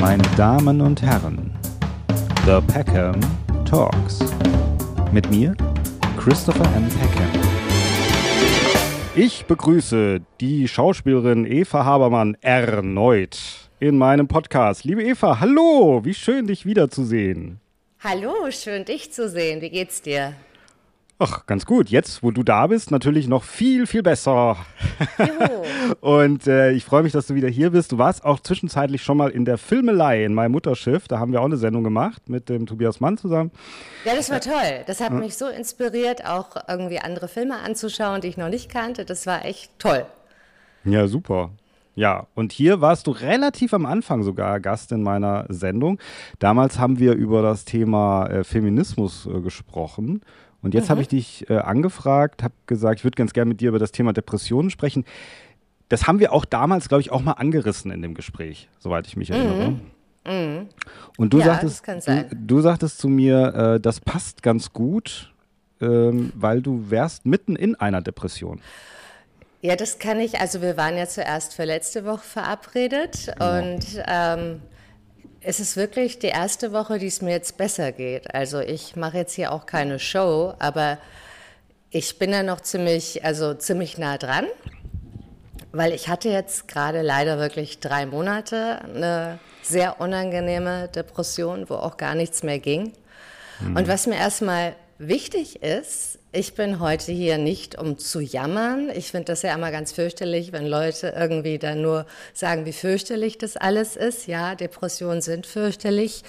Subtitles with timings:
[0.00, 1.50] meine Damen und Herren,
[2.46, 3.18] The Peckham
[3.64, 4.20] Talks.
[5.12, 5.56] Mit mir,
[6.16, 6.88] Christopher M.
[6.88, 7.42] Peckham.
[9.16, 13.38] Ich begrüße die Schauspielerin Eva Habermann erneut
[13.80, 14.84] in meinem Podcast.
[14.84, 17.60] Liebe Eva, hallo, wie schön dich wiederzusehen.
[18.00, 19.60] Hallo, schön dich zu sehen.
[19.60, 20.34] Wie geht's dir?
[21.20, 21.88] Ach, ganz gut.
[21.88, 24.56] Jetzt, wo du da bist, natürlich noch viel, viel besser.
[26.00, 27.90] und äh, ich freue mich, dass du wieder hier bist.
[27.90, 31.08] Du warst auch zwischenzeitlich schon mal in der Filmelei in meinem Mutterschiff.
[31.08, 33.50] Da haben wir auch eine Sendung gemacht mit dem Tobias Mann zusammen.
[34.04, 34.84] Ja, das war toll.
[34.86, 35.18] Das hat ja.
[35.18, 39.04] mich so inspiriert, auch irgendwie andere Filme anzuschauen, die ich noch nicht kannte.
[39.04, 40.06] Das war echt toll.
[40.84, 41.50] Ja, super.
[41.96, 45.98] Ja, und hier warst du relativ am Anfang sogar Gast in meiner Sendung.
[46.38, 50.22] Damals haben wir über das Thema äh, Feminismus äh, gesprochen.
[50.62, 50.90] Und jetzt mhm.
[50.90, 53.92] habe ich dich äh, angefragt, habe gesagt, ich würde ganz gerne mit dir über das
[53.92, 55.04] Thema Depressionen sprechen.
[55.88, 59.16] Das haben wir auch damals, glaube ich, auch mal angerissen in dem Gespräch, soweit ich
[59.16, 59.70] mich erinnere.
[59.70, 59.80] Mhm.
[60.26, 60.68] Mhm.
[61.16, 65.32] Und du, ja, sagtest, du, du, sagtest zu mir, äh, das passt ganz gut,
[65.80, 68.60] ähm, weil du wärst mitten in einer Depression.
[69.60, 70.40] Ja, das kann ich.
[70.40, 73.58] Also wir waren ja zuerst für letzte Woche verabredet ja.
[73.58, 74.60] und ähm,
[75.48, 78.34] es ist wirklich die erste Woche, die es mir jetzt besser geht.
[78.34, 80.98] Also ich mache jetzt hier auch keine Show, aber
[81.88, 84.44] ich bin da noch ziemlich, also ziemlich nah dran,
[85.72, 91.96] weil ich hatte jetzt gerade leider wirklich drei Monate eine sehr unangenehme Depression, wo auch
[91.96, 92.92] gar nichts mehr ging.
[93.60, 93.74] Mhm.
[93.74, 98.90] Und was mir erstmal wichtig ist, ich bin heute hier nicht, um zu jammern.
[98.94, 103.38] Ich finde das ja immer ganz fürchterlich, wenn Leute irgendwie dann nur sagen, wie fürchterlich
[103.38, 104.26] das alles ist.
[104.26, 106.22] Ja, Depressionen sind fürchterlich.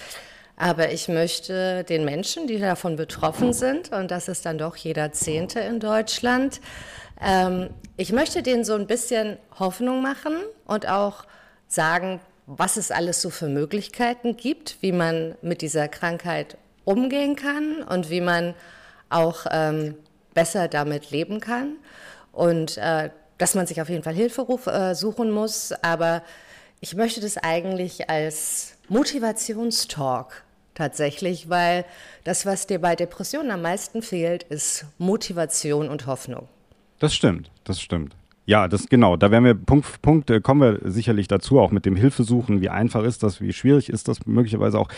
[0.56, 5.12] Aber ich möchte den Menschen, die davon betroffen sind, und das ist dann doch jeder
[5.12, 6.60] Zehnte in Deutschland,
[7.22, 10.34] ähm, ich möchte denen so ein bisschen Hoffnung machen
[10.66, 11.26] und auch
[11.68, 17.84] sagen, was es alles so für Möglichkeiten gibt, wie man mit dieser Krankheit umgehen kann
[17.84, 18.56] und wie man
[19.10, 19.96] auch ähm,
[20.34, 21.78] besser damit leben kann
[22.32, 25.72] und äh, dass man sich auf jeden Fall Hilfe äh, suchen muss.
[25.82, 26.22] Aber
[26.82, 30.44] ich möchte das eigentlich als Motivationstalk
[30.76, 31.86] tatsächlich, weil
[32.24, 36.48] das, was dir bei Depressionen am meisten fehlt, ist Motivation und Hoffnung.
[37.00, 38.16] Das stimmt, das stimmt.
[38.46, 39.16] Ja, das genau.
[39.16, 42.62] Da werden wir Punkt, Punkt äh, kommen wir sicherlich dazu, auch mit dem Hilfesuchen.
[42.62, 43.42] Wie einfach ist das?
[43.42, 44.90] Wie schwierig ist das möglicherweise auch?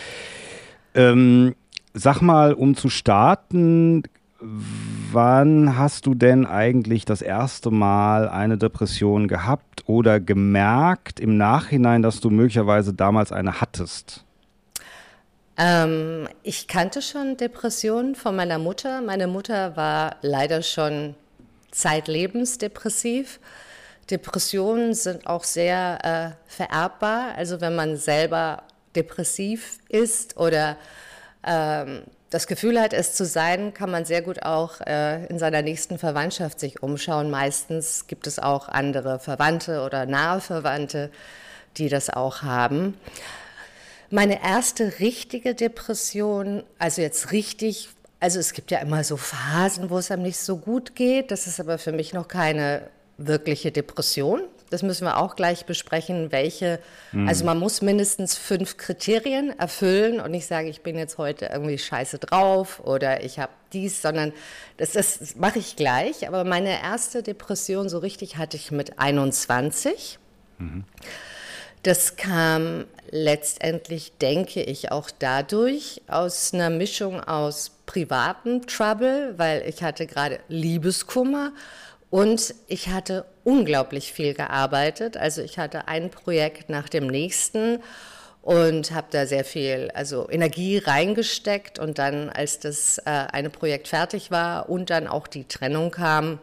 [0.94, 1.54] Ähm,
[1.94, 4.02] sag mal, um zu starten,
[4.40, 12.02] wann hast du denn eigentlich das erste Mal eine Depression gehabt oder gemerkt im Nachhinein,
[12.02, 14.24] dass du möglicherweise damals eine hattest?
[15.58, 19.00] Ähm, ich kannte schon Depressionen von meiner Mutter.
[19.02, 21.14] Meine Mutter war leider schon
[21.70, 23.38] zeitlebens depressiv.
[24.10, 27.34] Depressionen sind auch sehr äh, vererbbar.
[27.36, 28.62] Also wenn man selber
[28.96, 30.76] depressiv ist oder
[31.46, 35.60] ähm, das Gefühl hat, es zu sein, kann man sehr gut auch äh, in seiner
[35.60, 37.30] nächsten Verwandtschaft sich umschauen.
[37.30, 41.10] Meistens gibt es auch andere Verwandte oder nahe Verwandte,
[41.76, 42.96] die das auch haben.
[44.10, 49.98] Meine erste richtige Depression, also jetzt richtig, also es gibt ja immer so Phasen, wo
[49.98, 51.30] es einem nicht so gut geht.
[51.30, 52.88] Das ist aber für mich noch keine
[53.18, 54.42] wirkliche Depression.
[54.72, 56.78] Das müssen wir auch gleich besprechen, welche.
[57.12, 57.28] Mhm.
[57.28, 61.78] Also man muss mindestens fünf Kriterien erfüllen und nicht sagen, ich bin jetzt heute irgendwie
[61.78, 64.32] scheiße drauf oder ich habe dies, sondern
[64.78, 66.26] das, das mache ich gleich.
[66.26, 70.18] Aber meine erste Depression so richtig hatte ich mit 21.
[70.58, 70.84] Mhm.
[71.82, 79.82] Das kam letztendlich, denke ich, auch dadurch aus einer Mischung aus privatem Trouble, weil ich
[79.82, 81.52] hatte gerade Liebeskummer
[82.08, 85.16] und ich hatte unglaublich viel gearbeitet.
[85.16, 87.80] Also ich hatte ein Projekt nach dem nächsten
[88.42, 91.78] und habe da sehr viel also Energie reingesteckt.
[91.78, 96.38] Und dann, als das äh, eine Projekt fertig war und dann auch die Trennung kam,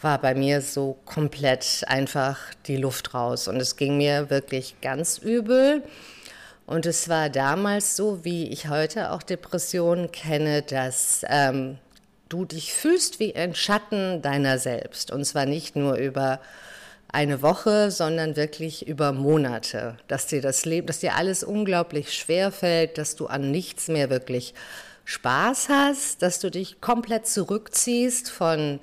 [0.00, 3.48] war bei mir so komplett einfach die Luft raus.
[3.48, 5.82] Und es ging mir wirklich ganz übel.
[6.66, 11.78] Und es war damals so, wie ich heute auch Depressionen kenne, dass ähm,
[12.28, 15.10] du dich fühlst wie ein Schatten deiner selbst.
[15.10, 16.40] Und zwar nicht nur über
[17.08, 22.50] eine Woche, sondern wirklich über Monate, dass dir das Leben, dass dir alles unglaublich schwer
[22.50, 24.54] fällt, dass du an nichts mehr wirklich
[25.04, 28.80] Spaß hast, dass du dich komplett zurückziehst von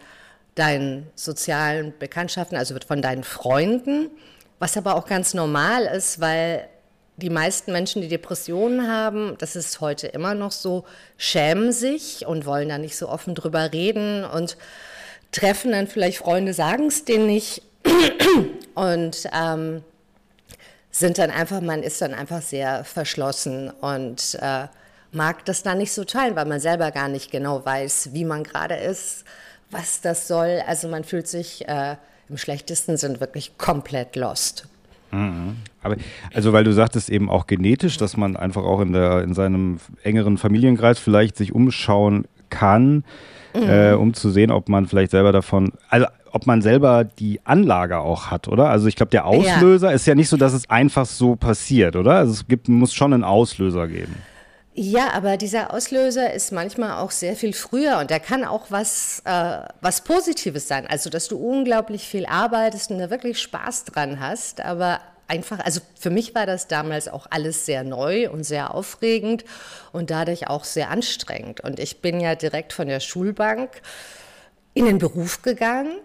[0.55, 4.09] deinen sozialen Bekanntschaften, also von deinen Freunden,
[4.59, 6.69] was aber auch ganz normal ist, weil
[7.17, 10.85] die meisten Menschen, die Depressionen haben, das ist heute immer noch so,
[11.17, 14.57] schämen sich und wollen da nicht so offen drüber reden und
[15.31, 17.61] treffen dann vielleicht Freunde, sagen es denen nicht
[18.75, 19.83] und ähm,
[20.91, 24.67] sind dann einfach, man ist dann einfach sehr verschlossen und äh,
[25.11, 28.43] mag das dann nicht so teilen, weil man selber gar nicht genau weiß, wie man
[28.43, 29.23] gerade ist,
[29.69, 30.61] was das soll.
[30.67, 31.95] Also man fühlt sich äh,
[32.29, 34.67] im schlechtesten Sinn wirklich komplett lost.
[35.13, 35.57] Mhm.
[35.81, 35.95] Aber
[36.33, 39.77] also weil du sagtest eben auch genetisch, dass man einfach auch in der in seinem
[40.01, 43.03] engeren Familienkreis vielleicht sich umschauen kann,
[43.53, 43.69] mhm.
[43.69, 47.99] äh, um zu sehen, ob man vielleicht selber davon, also ob man selber die Anlage
[47.99, 48.69] auch hat, oder?
[48.69, 49.95] Also ich glaube, der Auslöser ja.
[49.95, 52.13] ist ja nicht so, dass es einfach so passiert, oder?
[52.15, 54.15] Also es gibt, muss schon einen Auslöser geben.
[54.75, 59.21] Ja, aber dieser Auslöser ist manchmal auch sehr viel früher und der kann auch was,
[59.23, 60.87] äh, was Positives sein.
[60.87, 65.79] Also, dass du unglaublich viel arbeitest und da wirklich Spaß dran hast, aber einfach, also
[65.99, 69.45] für mich war das damals auch alles sehr neu und sehr aufregend
[69.91, 71.61] und dadurch auch sehr anstrengend.
[71.61, 73.81] Und ich bin ja direkt von der Schulbank
[74.73, 75.99] in den Beruf gegangen,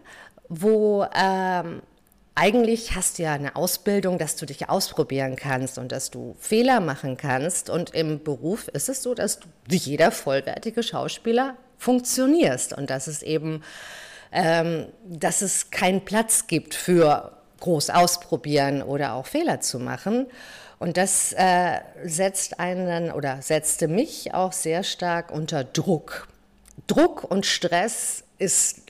[0.51, 1.81] wo ähm,
[2.39, 6.79] eigentlich hast du ja eine Ausbildung, dass du dich ausprobieren kannst und dass du Fehler
[6.79, 7.69] machen kannst.
[7.69, 13.09] Und im Beruf ist es so, dass du wie jeder vollwertige Schauspieler funktionierst und dass
[13.09, 13.65] es eben,
[14.31, 20.27] ähm, dass es keinen Platz gibt für groß ausprobieren oder auch Fehler zu machen.
[20.79, 26.29] Und das äh, setzt einen oder setzte mich auch sehr stark unter Druck.
[26.87, 28.88] Druck und Stress ist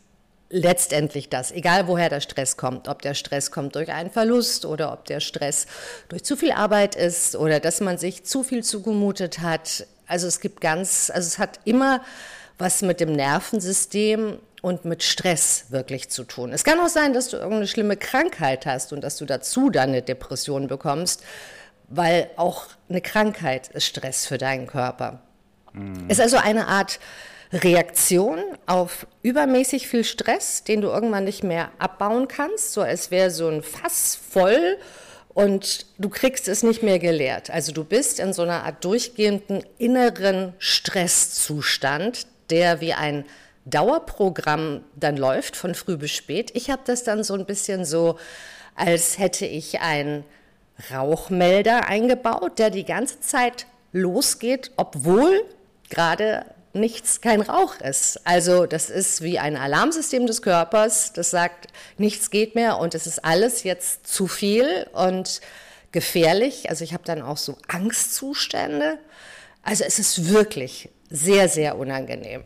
[0.50, 4.92] letztendlich das, egal woher der Stress kommt, ob der Stress kommt durch einen Verlust oder
[4.92, 5.66] ob der Stress
[6.08, 9.86] durch zu viel Arbeit ist oder dass man sich zu viel zugemutet hat.
[10.06, 12.02] Also es gibt ganz, also es hat immer
[12.56, 16.52] was mit dem Nervensystem und mit Stress wirklich zu tun.
[16.52, 19.90] Es kann auch sein, dass du irgendeine schlimme Krankheit hast und dass du dazu dann
[19.90, 21.22] eine Depression bekommst,
[21.88, 25.20] weil auch eine Krankheit ist Stress für deinen Körper.
[25.72, 26.06] Mhm.
[26.08, 26.98] Es ist also eine Art
[27.52, 33.30] Reaktion auf übermäßig viel Stress, den du irgendwann nicht mehr abbauen kannst, so als wäre
[33.30, 34.76] so ein Fass voll
[35.38, 37.50] und du kriegst es nicht mehr geleert.
[37.50, 43.24] Also du bist in so einer Art durchgehenden inneren Stresszustand, der wie ein
[43.64, 46.50] Dauerprogramm dann läuft von früh bis spät.
[46.54, 48.18] Ich habe das dann so ein bisschen so,
[48.74, 50.24] als hätte ich einen
[50.92, 55.44] Rauchmelder eingebaut, der die ganze Zeit losgeht, obwohl
[55.90, 56.44] gerade
[56.78, 58.20] nichts kein Rauch ist.
[58.26, 63.06] Also das ist wie ein Alarmsystem des Körpers, das sagt, nichts geht mehr und es
[63.06, 65.40] ist alles jetzt zu viel und
[65.92, 66.70] gefährlich.
[66.70, 68.98] Also ich habe dann auch so Angstzustände.
[69.62, 72.44] Also es ist wirklich sehr, sehr unangenehm.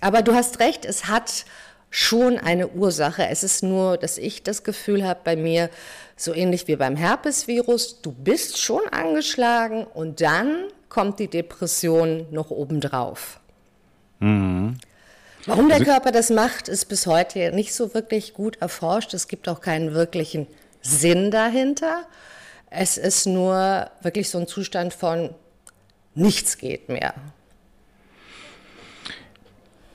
[0.00, 1.44] Aber du hast recht, es hat
[1.90, 3.26] schon eine Ursache.
[3.26, 5.70] Es ist nur, dass ich das Gefühl habe bei mir,
[6.16, 12.50] so ähnlich wie beim Herpesvirus, du bist schon angeschlagen und dann kommt die Depression noch
[12.50, 13.39] obendrauf.
[14.20, 14.76] Mhm.
[15.46, 19.14] Warum der also, Körper das macht, ist bis heute nicht so wirklich gut erforscht.
[19.14, 20.46] Es gibt auch keinen wirklichen
[20.82, 22.04] Sinn dahinter.
[22.70, 25.30] Es ist nur wirklich so ein Zustand von
[26.14, 27.14] nichts geht mehr.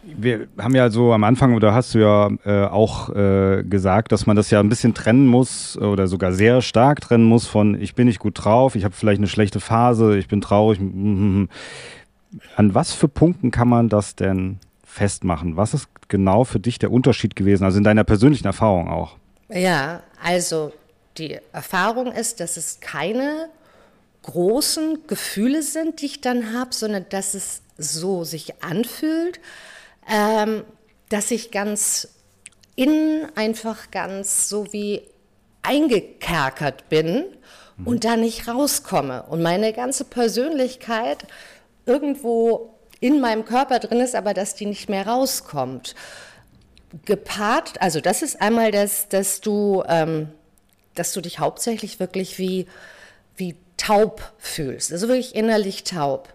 [0.03, 4.27] Wir haben ja so am Anfang, oder hast du ja äh, auch äh, gesagt, dass
[4.27, 7.95] man das ja ein bisschen trennen muss oder sogar sehr stark trennen muss von ich
[7.95, 10.79] bin nicht gut drauf, ich habe vielleicht eine schlechte Phase, ich bin traurig.
[12.55, 15.57] An was für Punkten kann man das denn festmachen?
[15.57, 19.17] Was ist genau für dich der Unterschied gewesen, also in deiner persönlichen Erfahrung auch?
[19.49, 20.71] Ja, also
[21.17, 23.49] die Erfahrung ist, dass es keine
[24.23, 29.39] großen Gefühle sind, die ich dann habe, sondern dass es so sich anfühlt,
[30.09, 30.63] ähm,
[31.09, 32.07] dass ich ganz
[32.75, 35.01] innen einfach ganz so wie
[35.61, 37.25] eingekerkert bin
[37.77, 37.87] mhm.
[37.87, 39.23] und da nicht rauskomme.
[39.23, 41.27] Und meine ganze Persönlichkeit
[41.85, 45.95] irgendwo in meinem Körper drin ist, aber dass die nicht mehr rauskommt.
[47.05, 50.29] Gepaart, also das ist einmal das, dass du, ähm,
[50.95, 52.67] dass du dich hauptsächlich wirklich wie,
[53.35, 56.33] wie taub fühlst, also wirklich innerlich taub.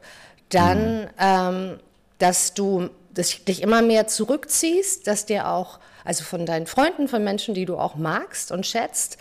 [0.51, 1.09] Dann, mhm.
[1.19, 1.81] ähm,
[2.19, 7.23] dass du dass dich immer mehr zurückziehst, dass dir auch, also von deinen Freunden, von
[7.23, 9.19] Menschen, die du auch magst und schätzt,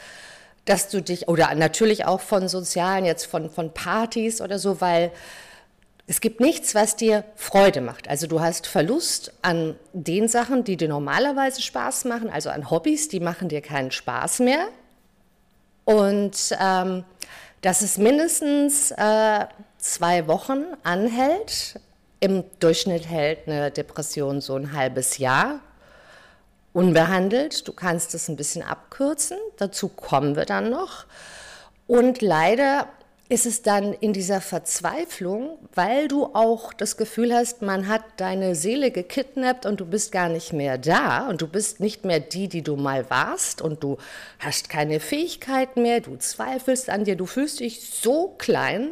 [0.65, 5.11] dass du dich, oder natürlich auch von sozialen, jetzt von, von Partys oder so, weil
[6.09, 8.09] es gibt nichts, was dir Freude macht.
[8.09, 13.09] Also du hast Verlust an den Sachen, die dir normalerweise Spaß machen, also an Hobbys,
[13.09, 14.69] die machen dir keinen Spaß mehr.
[15.85, 17.03] Und ähm,
[17.61, 19.45] dass es mindestens äh,
[19.77, 21.79] zwei Wochen anhält.
[22.19, 25.59] Im Durchschnitt hält eine Depression so ein halbes Jahr
[26.73, 27.67] unbehandelt.
[27.67, 29.37] Du kannst es ein bisschen abkürzen.
[29.57, 31.05] Dazu kommen wir dann noch.
[31.85, 32.87] Und leider
[33.31, 38.55] ist es dann in dieser Verzweiflung, weil du auch das Gefühl hast, man hat deine
[38.55, 42.47] Seele gekidnappt und du bist gar nicht mehr da und du bist nicht mehr die,
[42.47, 43.97] die du mal warst und du
[44.39, 48.89] hast keine Fähigkeit mehr, du zweifelst an dir, du fühlst dich so klein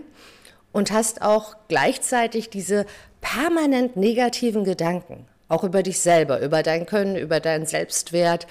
[0.72, 2.86] und hast auch gleichzeitig diese
[3.22, 8.46] permanent negativen Gedanken, auch über dich selber, über dein Können, über deinen Selbstwert.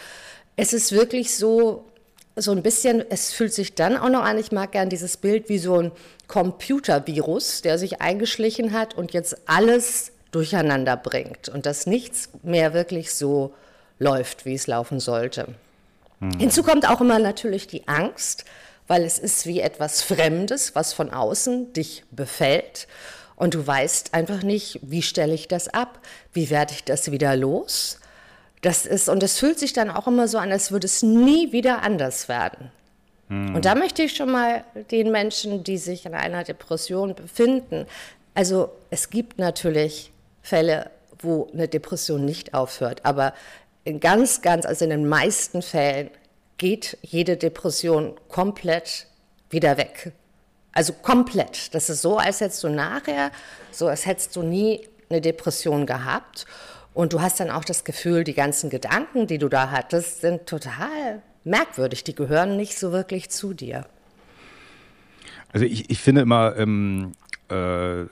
[0.56, 1.84] Es ist wirklich so,
[2.36, 5.48] so ein bisschen, es fühlt sich dann auch noch an, ich mag gern dieses Bild
[5.48, 5.92] wie so ein
[6.28, 13.14] Computervirus, der sich eingeschlichen hat und jetzt alles durcheinander bringt und dass nichts mehr wirklich
[13.14, 13.54] so
[13.98, 15.48] läuft, wie es laufen sollte.
[16.20, 16.38] Mhm.
[16.38, 18.44] Hinzu kommt auch immer natürlich die Angst,
[18.86, 22.86] weil es ist wie etwas Fremdes, was von außen dich befällt
[23.34, 26.00] und du weißt einfach nicht, wie stelle ich das ab,
[26.34, 27.98] wie werde ich das wieder los
[28.62, 31.52] das ist, und es fühlt sich dann auch immer so an, als würde es nie
[31.52, 32.70] wieder anders werden.
[33.28, 33.54] Hm.
[33.54, 37.86] Und da möchte ich schon mal den Menschen, die sich in einer Depression befinden,
[38.36, 43.32] also es gibt natürlich Fälle, wo eine Depression nicht aufhört, aber
[43.84, 46.10] in ganz, ganz, also in den meisten Fällen
[46.58, 49.06] geht jede Depression komplett
[49.48, 50.12] wieder weg.
[50.72, 51.74] Also komplett.
[51.74, 53.30] Das ist so, als hättest du nachher,
[53.70, 56.44] so als hättest du nie eine Depression gehabt.
[56.96, 60.46] Und du hast dann auch das Gefühl, die ganzen Gedanken, die du da hattest, sind
[60.46, 62.04] total merkwürdig.
[62.04, 63.84] Die gehören nicht so wirklich zu dir.
[65.52, 67.12] Also ich, ich finde immer ähm,
[67.50, 68.04] äh,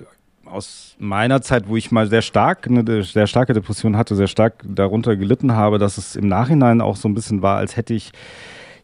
[0.44, 4.62] aus meiner Zeit, wo ich mal sehr stark eine sehr starke Depression hatte, sehr stark
[4.62, 8.12] darunter gelitten habe, dass es im Nachhinein auch so ein bisschen war, als hätte ich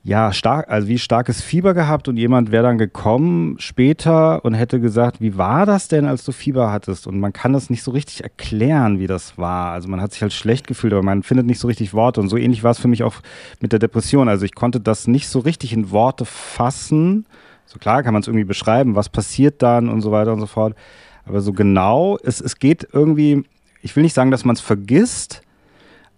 [0.03, 4.81] ja, stark, also wie starkes Fieber gehabt und jemand wäre dann gekommen später und hätte
[4.81, 7.07] gesagt, wie war das denn, als du Fieber hattest?
[7.07, 9.73] Und man kann das nicht so richtig erklären, wie das war.
[9.73, 12.21] Also man hat sich halt schlecht gefühlt, aber man findet nicht so richtig Worte.
[12.23, 13.17] Und so ähnlich war es für mich auch
[13.61, 14.31] mit der Depression.
[14.31, 17.27] Also ich konnte das nicht so richtig in Worte fassen.
[17.67, 20.47] So klar kann man es irgendwie beschreiben, was passiert dann und so weiter und so
[20.47, 20.75] fort.
[21.27, 23.45] Aber so genau, es, es geht irgendwie,
[23.83, 25.43] ich will nicht sagen, dass man es vergisst,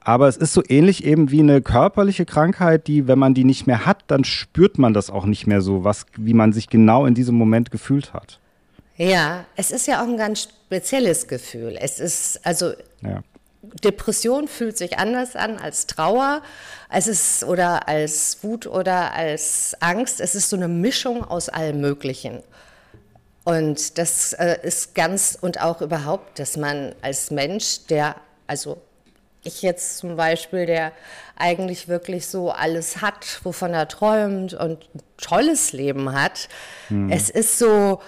[0.04, 3.66] aber es ist so ähnlich eben wie eine körperliche Krankheit, die, wenn man die nicht
[3.66, 7.06] mehr hat, dann spürt man das auch nicht mehr so, was, wie man sich genau
[7.06, 8.38] in diesem Moment gefühlt hat.
[8.96, 11.76] Ja, es ist ja auch ein ganz spezielles Gefühl.
[11.80, 13.22] Es ist, also ja.
[13.84, 16.42] Depression fühlt sich anders an als Trauer,
[16.88, 20.20] als es oder als Wut oder als Angst.
[20.20, 22.42] Es ist so eine Mischung aus allem Möglichen.
[23.44, 28.16] Und das äh, ist ganz und auch überhaupt, dass man als Mensch, der
[28.46, 28.78] also
[29.44, 30.92] ich jetzt zum Beispiel, der
[31.36, 36.48] eigentlich wirklich so alles hat, wovon er träumt und ein tolles Leben hat,
[36.88, 37.10] hm.
[37.10, 38.00] es ist so,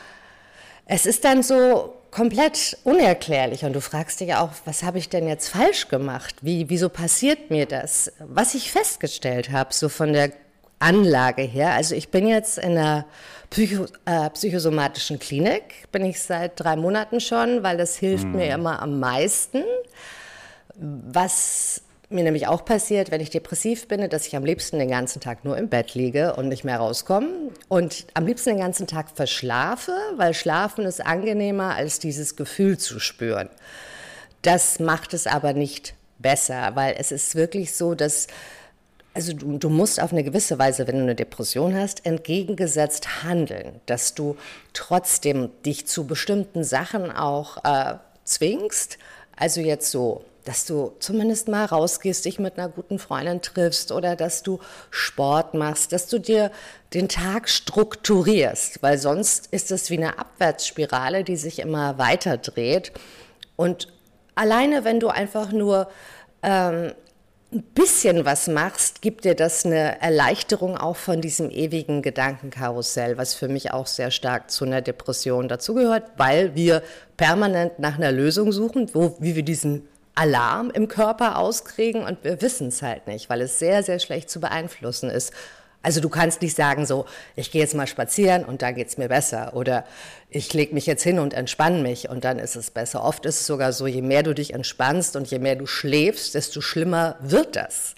[0.87, 5.27] es ist dann so komplett unerklärlich und du fragst dich auch, was habe ich denn
[5.27, 6.37] jetzt falsch gemacht?
[6.43, 8.13] Wie, wieso passiert mir das?
[8.21, 10.31] Was ich festgestellt habe, so von der
[10.79, 13.07] Anlage her, also ich bin jetzt in einer
[13.51, 18.37] Psycho, äh, psychosomatischen Klinik, bin ich seit drei Monaten schon, weil das hilft hm.
[18.37, 19.65] mir immer am meisten.
[20.77, 25.21] Was mir nämlich auch passiert, wenn ich depressiv bin, dass ich am liebsten den ganzen
[25.21, 27.29] Tag nur im Bett liege und nicht mehr rauskomme
[27.69, 33.01] und am liebsten den ganzen Tag verschlafe, weil Schlafen ist angenehmer, als dieses Gefühl zu
[33.01, 33.49] spüren.
[34.43, 38.27] Das macht es aber nicht besser, weil es ist wirklich so, dass
[39.15, 43.81] also du, du, musst auf eine gewisse Weise, wenn du eine Depression hast, entgegengesetzt handeln,
[43.87, 44.37] dass du
[44.73, 48.99] trotzdem dich zu bestimmten Sachen auch äh, zwingst.
[49.37, 54.15] Also jetzt so dass du zumindest mal rausgehst, dich mit einer guten Freundin triffst oder
[54.15, 54.61] dass du
[54.91, 56.51] Sport machst, dass du dir
[56.93, 62.93] den Tag strukturierst, weil sonst ist es wie eine Abwärtsspirale, die sich immer weiter dreht.
[63.57, 63.89] Und
[64.35, 65.89] alleine, wenn du einfach nur
[66.43, 66.93] ähm,
[67.53, 73.35] ein bisschen was machst, gibt dir das eine Erleichterung auch von diesem ewigen Gedankenkarussell, was
[73.35, 76.83] für mich auch sehr stark zu einer Depression dazugehört, weil wir
[77.17, 82.41] permanent nach einer Lösung suchen, wo, wie wir diesen Alarm im Körper auskriegen und wir
[82.41, 85.33] wissen es halt nicht, weil es sehr, sehr schlecht zu beeinflussen ist.
[85.83, 87.05] Also du kannst nicht sagen so,
[87.37, 89.85] ich gehe jetzt mal spazieren und dann geht es mir besser oder
[90.31, 93.05] ich lege mich jetzt hin und entspanne mich und dann ist es besser.
[93.05, 96.35] Oft ist es sogar so, je mehr du dich entspannst und je mehr du schläfst,
[96.35, 97.97] desto schlimmer wird das.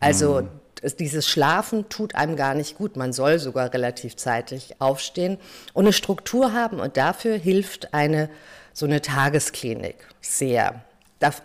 [0.00, 0.96] Also mhm.
[0.98, 2.96] dieses Schlafen tut einem gar nicht gut.
[2.96, 5.36] Man soll sogar relativ zeitig aufstehen
[5.74, 8.30] und eine Struktur haben und dafür hilft eine
[8.72, 10.82] so eine Tagesklinik sehr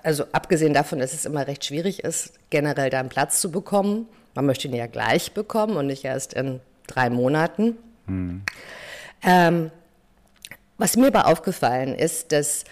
[0.04, 4.08] also abgesehen davon, dass es immer recht schwierig ist, generell da einen Platz zu bekommen.
[4.36, 7.78] Man möchte ihn ja gleich bekommen und nicht erst in drei Monaten.
[8.06, 8.44] Mhm.
[9.24, 9.72] Ähm,
[10.78, 12.66] was mir aber aufgefallen ist, dass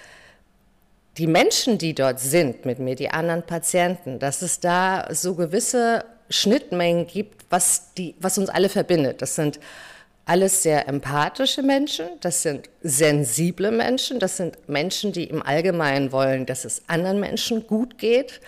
[1.17, 6.05] die Menschen, die dort sind mit mir, die anderen Patienten, dass es da so gewisse
[6.29, 9.22] Schnittmengen gibt, was, die, was uns alle verbindet.
[9.22, 9.60] Das sind
[10.25, 16.46] alles sehr empathische Menschen, das sind sensible Menschen, das sind Menschen, die im Allgemeinen wollen,
[16.46, 18.40] dass es anderen Menschen gut geht.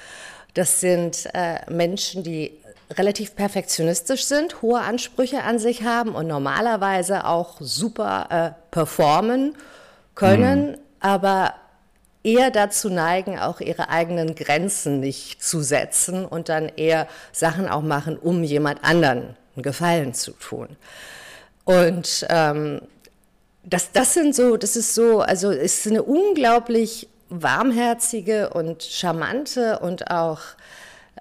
[0.54, 2.52] Das sind äh, Menschen, die
[2.92, 9.56] relativ perfektionistisch sind, hohe Ansprüche an sich haben und normalerweise auch super äh, performen
[10.16, 10.78] können, mhm.
[11.00, 11.56] aber
[12.24, 17.82] eher dazu neigen, auch ihre eigenen Grenzen nicht zu setzen und dann eher Sachen auch
[17.82, 20.78] machen, um jemand anderen einen Gefallen zu tun.
[21.66, 22.82] Und ähm,
[23.64, 29.80] das, das sind so, das ist so, also es ist eine unglaublich warmherzige und charmante
[29.80, 30.42] und auch,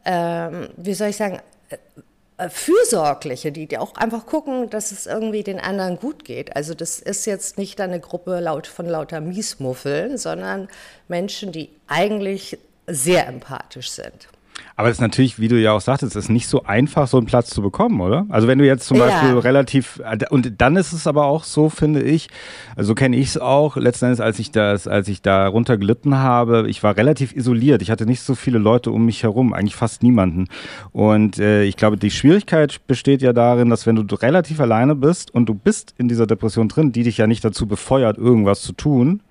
[0.05, 5.45] ähm, wie soll ich sagen, äh, fürsorgliche, die, die auch einfach gucken, dass es irgendwie
[5.45, 6.57] den anderen gut geht.
[6.57, 10.69] Also das ist jetzt nicht eine Gruppe laut, von lauter Miesmuffeln, sondern
[11.09, 14.29] Menschen, die eigentlich sehr empathisch sind.
[14.77, 17.19] Aber es ist natürlich, wie du ja auch sagtest, es ist nicht so einfach, so
[17.19, 18.27] einen Platz zu bekommen, oder?
[18.31, 19.07] Also wenn du jetzt zum ja.
[19.07, 22.29] Beispiel relativ, und dann ist es aber auch so, finde ich,
[22.77, 25.77] also so kenne ich es auch, letzten Endes, als ich das, als ich da runter
[25.77, 27.83] gelitten habe, ich war relativ isoliert.
[27.83, 30.49] Ich hatte nicht so viele Leute um mich herum, eigentlich fast niemanden.
[30.93, 35.33] Und äh, ich glaube, die Schwierigkeit besteht ja darin, dass wenn du relativ alleine bist
[35.35, 38.73] und du bist in dieser Depression drin, die dich ja nicht dazu befeuert, irgendwas zu
[38.73, 39.23] tun,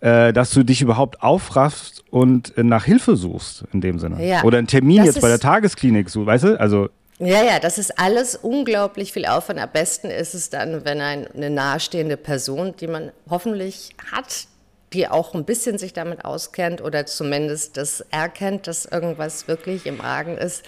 [0.00, 4.24] äh, dass du dich überhaupt aufraffst und äh, nach Hilfe suchst in dem Sinne.
[4.24, 6.60] Ja, Oder einen Termin jetzt bei der Tagesklinik, so, weißt du?
[6.60, 6.88] Also
[7.18, 9.58] ja, ja, das ist alles unglaublich viel Aufwand.
[9.58, 14.48] Am besten ist es dann, wenn ein, eine nahestehende Person, die man hoffentlich hat,
[14.92, 20.02] die auch ein bisschen sich damit auskennt oder zumindest das erkennt, dass irgendwas wirklich im
[20.02, 20.62] Argen ist,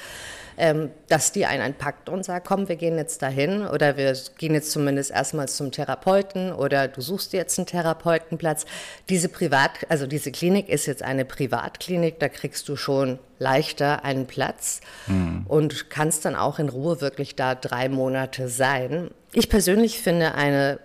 [0.59, 4.55] ähm, dass die einen packt und sagt, komm, wir gehen jetzt dahin oder wir gehen
[4.55, 8.67] jetzt zumindest erstmal zum Therapeuten oder du suchst jetzt einen Therapeutenplatz.
[9.09, 14.27] Diese Privat, also diese Klinik ist jetzt eine Privatklinik, da kriegst du schon leichter einen
[14.27, 15.47] Platz mhm.
[15.47, 19.11] und kannst dann auch in Ruhe wirklich da drei Monate sein.
[19.33, 20.81] Ich persönlich finde eine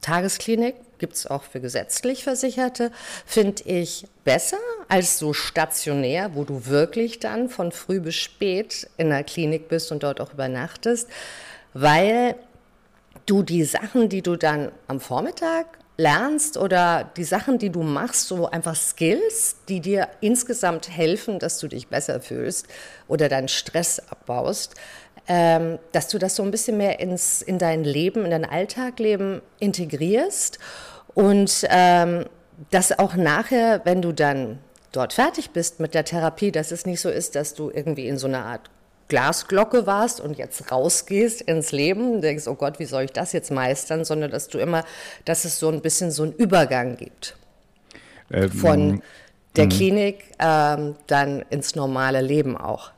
[0.00, 2.90] Tagesklinik gibt es auch für gesetzlich Versicherte,
[3.26, 9.10] finde ich besser als so stationär, wo du wirklich dann von früh bis spät in
[9.10, 11.08] der Klinik bist und dort auch übernachtest,
[11.74, 12.34] weil
[13.26, 15.66] du die Sachen, die du dann am Vormittag
[15.98, 21.58] lernst oder die Sachen, die du machst, so einfach Skills, die dir insgesamt helfen, dass
[21.58, 22.68] du dich besser fühlst
[23.08, 24.74] oder deinen Stress abbaust,
[25.28, 29.42] ähm, dass du das so ein bisschen mehr ins, in dein Leben, in dein Alltagleben
[29.60, 30.58] integrierst
[31.14, 32.24] und ähm,
[32.70, 34.58] dass auch nachher, wenn du dann
[34.92, 38.18] dort fertig bist mit der Therapie, dass es nicht so ist, dass du irgendwie in
[38.18, 38.70] so einer Art
[39.08, 43.50] Glasglocke warst und jetzt rausgehst ins Leben, denkst, oh Gott, wie soll ich das jetzt
[43.50, 44.84] meistern, sondern dass du immer,
[45.24, 47.36] dass es so ein bisschen so einen Übergang gibt.
[48.30, 49.02] Ähm, von
[49.56, 49.70] der mh.
[49.70, 52.92] Klinik ähm, dann ins normale Leben auch.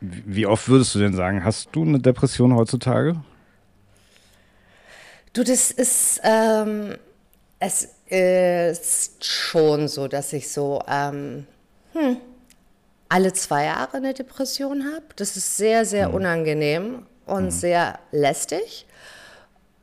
[0.00, 3.16] Wie oft würdest du denn sagen, hast du eine Depression heutzutage?
[5.32, 6.96] Du, das ist, ähm,
[7.58, 11.46] es ist schon so, dass ich so ähm,
[11.92, 12.16] hm,
[13.08, 15.06] alle zwei Jahre eine Depression habe.
[15.16, 16.14] Das ist sehr, sehr mhm.
[16.14, 17.50] unangenehm und mhm.
[17.50, 18.86] sehr lästig.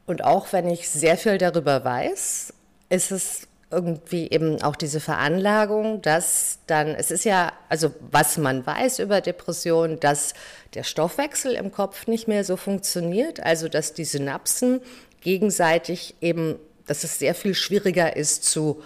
[0.06, 2.54] Und auch wenn ich sehr viel darüber weiß,
[2.89, 8.65] ist es irgendwie eben auch diese Veranlagung, dass dann, es ist ja, also was man
[8.65, 10.34] weiß über Depressionen, dass
[10.75, 14.82] der Stoffwechsel im Kopf nicht mehr so funktioniert, also dass die Synapsen
[15.21, 18.84] gegenseitig eben, dass es sehr viel schwieriger ist zu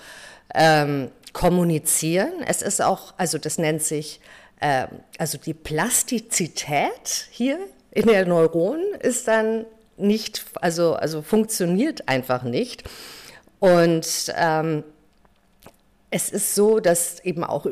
[0.56, 2.32] ähm, kommunizieren.
[2.48, 4.22] Es ist auch, also das nennt sich,
[4.62, 4.88] äh,
[5.18, 7.60] also die Plastizität hier
[7.92, 9.65] in der Neuronen ist dann
[9.98, 12.84] nicht, also, also funktioniert einfach nicht.
[13.60, 14.84] Und ähm,
[16.12, 17.65] es ist so, dass eben auch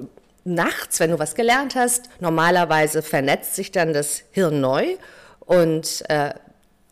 [0.43, 4.95] nachts, wenn du was gelernt hast, normalerweise vernetzt sich dann das Hirn neu
[5.39, 6.34] und äh,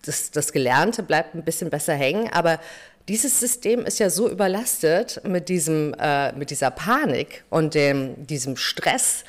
[0.03, 2.31] das, das Gelernte bleibt ein bisschen besser hängen.
[2.31, 2.59] Aber
[3.07, 8.57] dieses System ist ja so überlastet mit, diesem, äh, mit dieser Panik und dem, diesem
[8.57, 9.23] Stress,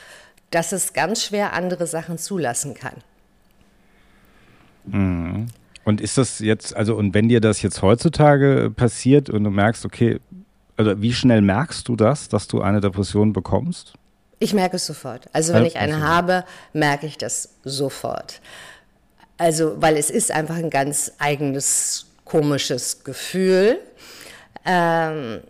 [0.50, 2.94] dass es ganz schwer andere Sachen zulassen kann.
[4.86, 5.48] Mhm.
[5.86, 9.84] Und ist das jetzt, also, und wenn dir das jetzt heutzutage passiert und du merkst,
[9.84, 10.18] okay,
[10.76, 13.94] also wie schnell merkst du das, dass du eine Depression bekommst?
[14.40, 15.28] Ich merke es sofort.
[15.32, 18.40] Also wenn ich eine habe, merke ich das sofort.
[19.38, 23.78] Also, weil es ist einfach ein ganz eigenes, komisches Gefühl.
[24.64, 25.40] Ähm,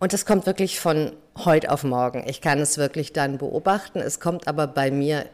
[0.00, 2.24] und das kommt wirklich von heute auf morgen.
[2.26, 4.00] Ich kann es wirklich dann beobachten.
[4.00, 5.26] Es kommt aber bei mir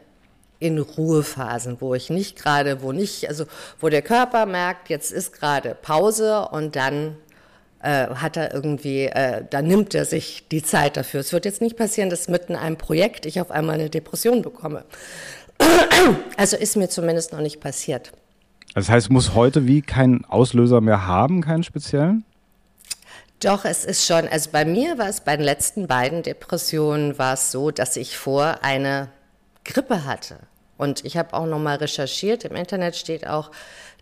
[0.61, 3.45] in Ruhephasen, wo ich nicht gerade, wo nicht, also
[3.79, 7.17] wo der Körper merkt, jetzt ist gerade Pause und dann
[7.81, 11.21] äh, hat er irgendwie, äh, dann nimmt er sich die Zeit dafür.
[11.21, 14.41] Es wird jetzt nicht passieren, dass mitten in einem Projekt ich auf einmal eine Depression
[14.41, 14.85] bekomme.
[16.37, 18.11] Also ist mir zumindest noch nicht passiert.
[18.73, 22.23] Das heißt, muss heute wie keinen Auslöser mehr haben, keinen speziellen?
[23.39, 27.33] Doch, es ist schon, also bei mir war es bei den letzten beiden Depressionen war
[27.33, 29.09] es so, dass ich vor eine
[29.63, 30.39] Grippe hatte.
[30.81, 33.51] Und ich habe auch nochmal recherchiert, im Internet steht auch,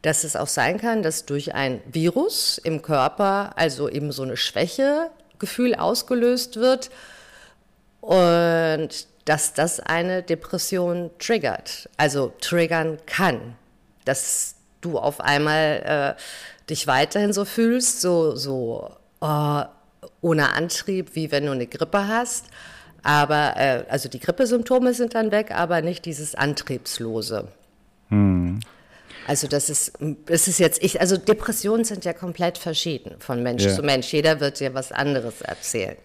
[0.01, 4.37] dass es auch sein kann, dass durch ein Virus im Körper also eben so eine
[4.37, 6.89] Schwächegefühl ausgelöst wird
[7.99, 8.87] und
[9.25, 13.57] dass das eine Depression triggert, also triggern kann,
[14.05, 18.89] dass du auf einmal äh, dich weiterhin so fühlst, so, so
[19.19, 19.63] oh,
[20.21, 22.45] ohne Antrieb, wie wenn du eine Grippe hast.
[23.03, 27.47] Aber, äh, also die Grippesymptome sind dann weg, aber nicht dieses Antriebslose.
[28.09, 28.59] Hm.
[29.27, 29.93] Also das ist,
[30.25, 33.75] das ist jetzt, ich, also Depressionen sind ja komplett verschieden von Mensch ja.
[33.75, 34.11] zu Mensch.
[34.11, 35.97] Jeder wird dir was anderes erzählen.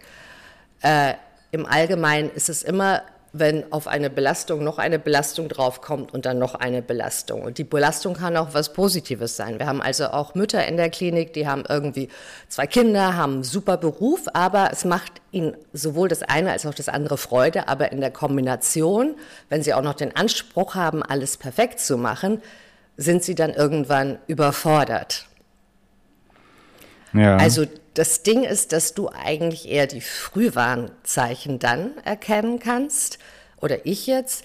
[0.81, 1.15] Äh,
[1.51, 3.01] Im Allgemeinen ist es immer
[3.37, 7.41] wenn auf eine Belastung noch eine Belastung draufkommt und dann noch eine Belastung.
[7.41, 9.59] Und die Belastung kann auch was Positives sein.
[9.59, 12.07] Wir haben also auch Mütter in der Klinik, die haben irgendwie
[12.47, 16.73] zwei Kinder, haben einen super Beruf, aber es macht ihnen sowohl das eine als auch
[16.73, 17.67] das andere Freude.
[17.67, 19.15] Aber in der Kombination,
[19.49, 22.41] wenn sie auch noch den Anspruch haben, alles perfekt zu machen,
[22.95, 25.25] sind sie dann irgendwann überfordert.
[27.11, 27.35] Ja.
[27.35, 33.17] Also das Ding ist, dass du eigentlich eher die Frühwarnzeichen dann erkennen kannst,
[33.61, 34.43] oder ich jetzt,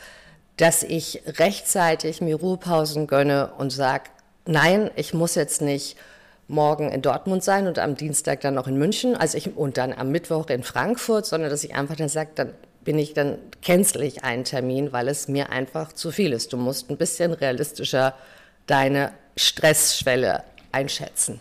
[0.56, 4.04] dass ich rechtzeitig mir Ruhepausen gönne und sage,
[4.46, 5.96] nein, ich muss jetzt nicht
[6.48, 9.92] morgen in Dortmund sein und am Dienstag dann noch in München, also ich, und dann
[9.92, 14.24] am Mittwoch in Frankfurt, sondern dass ich einfach dann sage, dann bin ich dann känzlich
[14.24, 16.52] einen Termin, weil es mir einfach zu viel ist.
[16.52, 18.14] Du musst ein bisschen realistischer
[18.66, 21.40] deine Stressschwelle einschätzen.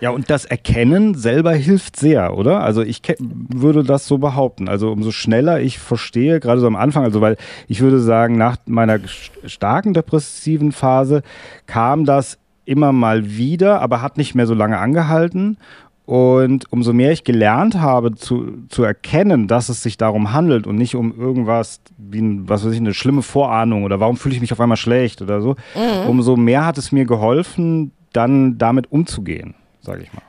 [0.00, 2.62] Ja, und das Erkennen selber hilft sehr, oder?
[2.62, 4.68] Also ich würde das so behaupten.
[4.68, 7.36] Also umso schneller ich verstehe, gerade so am Anfang, also weil
[7.68, 8.98] ich würde sagen, nach meiner
[9.46, 11.22] starken depressiven Phase
[11.66, 15.58] kam das immer mal wieder, aber hat nicht mehr so lange angehalten.
[16.06, 20.76] Und umso mehr ich gelernt habe zu, zu erkennen, dass es sich darum handelt und
[20.76, 24.42] nicht um irgendwas wie ein, was weiß ich, eine schlimme Vorahnung oder warum fühle ich
[24.42, 26.08] mich auf einmal schlecht oder so, mhm.
[26.10, 29.54] umso mehr hat es mir geholfen, dann damit umzugehen
[29.84, 30.22] sage ich mal.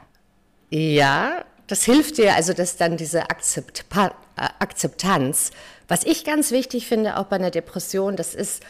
[0.70, 5.52] Ja, das hilft dir, also dass dann diese Akzepta äh, Akzeptanz.
[5.88, 8.64] Was ich ganz wichtig finde, auch bei einer Depression, das ist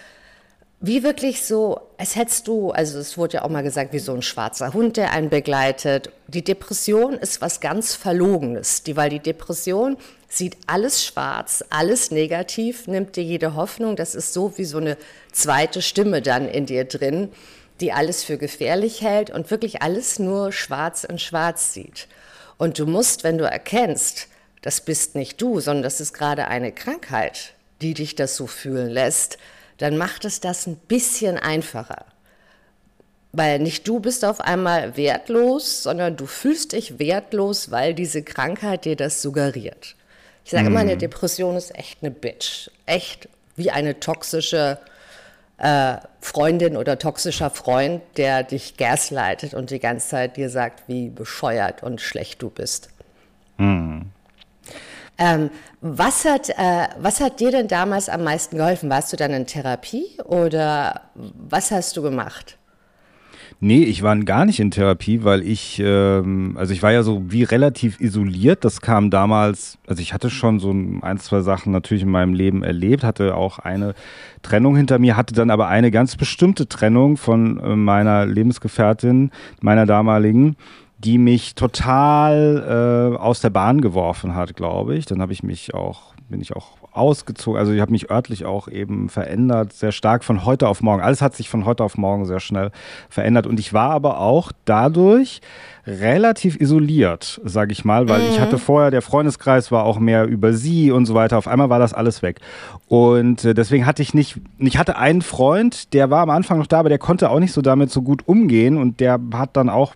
[0.81, 4.13] wie wirklich so, als hättest du, also es wurde ja auch mal gesagt, wie so
[4.13, 6.11] ein schwarzer Hund, der einen begleitet.
[6.27, 12.87] Die Depression ist was ganz Verlogenes, die, weil die Depression sieht alles schwarz, alles negativ,
[12.87, 13.95] nimmt dir jede Hoffnung.
[13.95, 14.97] Das ist so wie so eine
[15.31, 17.29] zweite Stimme dann in dir drin
[17.81, 22.07] die alles für gefährlich hält und wirklich alles nur schwarz in schwarz sieht.
[22.57, 24.27] Und du musst, wenn du erkennst,
[24.61, 28.89] das bist nicht du, sondern das ist gerade eine Krankheit, die dich das so fühlen
[28.89, 29.37] lässt,
[29.77, 32.05] dann macht es das ein bisschen einfacher.
[33.33, 38.85] Weil nicht du bist auf einmal wertlos, sondern du fühlst dich wertlos, weil diese Krankheit
[38.85, 39.95] dir das suggeriert.
[40.45, 40.99] Ich sage immer, eine mhm.
[40.99, 42.69] Depression ist echt eine Bitch.
[42.85, 44.79] Echt wie eine toxische
[45.57, 51.09] äh, Freundin oder toxischer Freund, der dich gaslightet und die ganze Zeit dir sagt, wie
[51.09, 52.89] bescheuert und schlecht du bist.
[53.57, 54.11] Hm.
[55.17, 58.89] Ähm, was, hat, äh, was hat dir denn damals am meisten geholfen?
[58.89, 62.57] Warst du dann in Therapie oder was hast du gemacht?
[63.59, 67.23] Nee, ich war gar nicht in Therapie, weil ich, ähm, also ich war ja so
[67.31, 68.65] wie relativ isoliert.
[68.65, 72.63] Das kam damals, also ich hatte schon so ein, zwei Sachen natürlich in meinem Leben
[72.63, 73.93] erlebt, hatte auch eine
[74.41, 79.31] Trennung hinter mir, hatte dann aber eine ganz bestimmte Trennung von äh, meiner Lebensgefährtin,
[79.61, 80.55] meiner damaligen
[80.97, 85.05] die mich total äh, aus der Bahn geworfen hat, glaube ich.
[85.05, 87.59] Dann habe ich mich auch, bin ich auch ausgezogen.
[87.59, 91.01] Also ich habe mich örtlich auch eben verändert, sehr stark von heute auf morgen.
[91.01, 92.71] Alles hat sich von heute auf morgen sehr schnell
[93.09, 93.45] verändert.
[93.45, 95.41] Und ich war aber auch dadurch
[95.85, 98.29] relativ isoliert, sage ich mal, weil mhm.
[98.29, 101.37] ich hatte vorher, der Freundeskreis war auch mehr über sie und so weiter.
[101.37, 102.39] Auf einmal war das alles weg.
[102.87, 106.67] Und äh, deswegen hatte ich nicht, ich hatte einen Freund, der war am Anfang noch
[106.67, 109.69] da, aber der konnte auch nicht so damit so gut umgehen und der hat dann
[109.69, 109.93] auch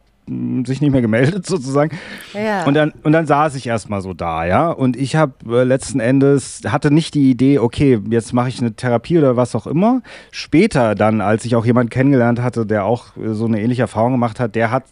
[0.66, 1.98] sich nicht mehr gemeldet sozusagen.
[2.34, 2.66] Ja.
[2.66, 4.70] Und dann und dann saß ich erstmal so da, ja.
[4.70, 8.74] Und ich habe äh, letzten Endes hatte nicht die Idee, okay, jetzt mache ich eine
[8.74, 10.02] Therapie oder was auch immer.
[10.32, 14.14] Später dann, als ich auch jemanden kennengelernt hatte, der auch äh, so eine ähnliche Erfahrung
[14.14, 14.84] gemacht hat, der hat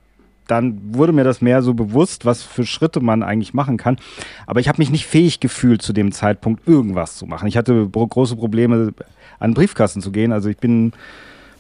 [0.48, 3.98] dann wurde mir das mehr so bewusst, was für Schritte man eigentlich machen kann.
[4.46, 7.48] Aber ich habe mich nicht fähig gefühlt zu dem Zeitpunkt irgendwas zu machen.
[7.48, 8.94] Ich hatte große Probleme
[9.40, 10.32] an den Briefkasten zu gehen.
[10.32, 10.94] Also ich bin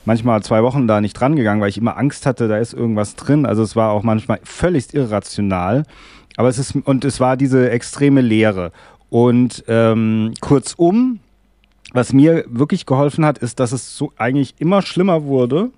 [0.07, 3.15] manchmal zwei Wochen da nicht dran gegangen, weil ich immer Angst hatte, da ist irgendwas
[3.15, 3.45] drin.
[3.45, 5.83] Also es war auch manchmal völlig irrational.
[6.37, 8.71] Aber es ist, und es war diese extreme Leere.
[9.09, 11.19] Und ähm, kurzum,
[11.91, 15.71] was mir wirklich geholfen hat, ist, dass es so eigentlich immer schlimmer wurde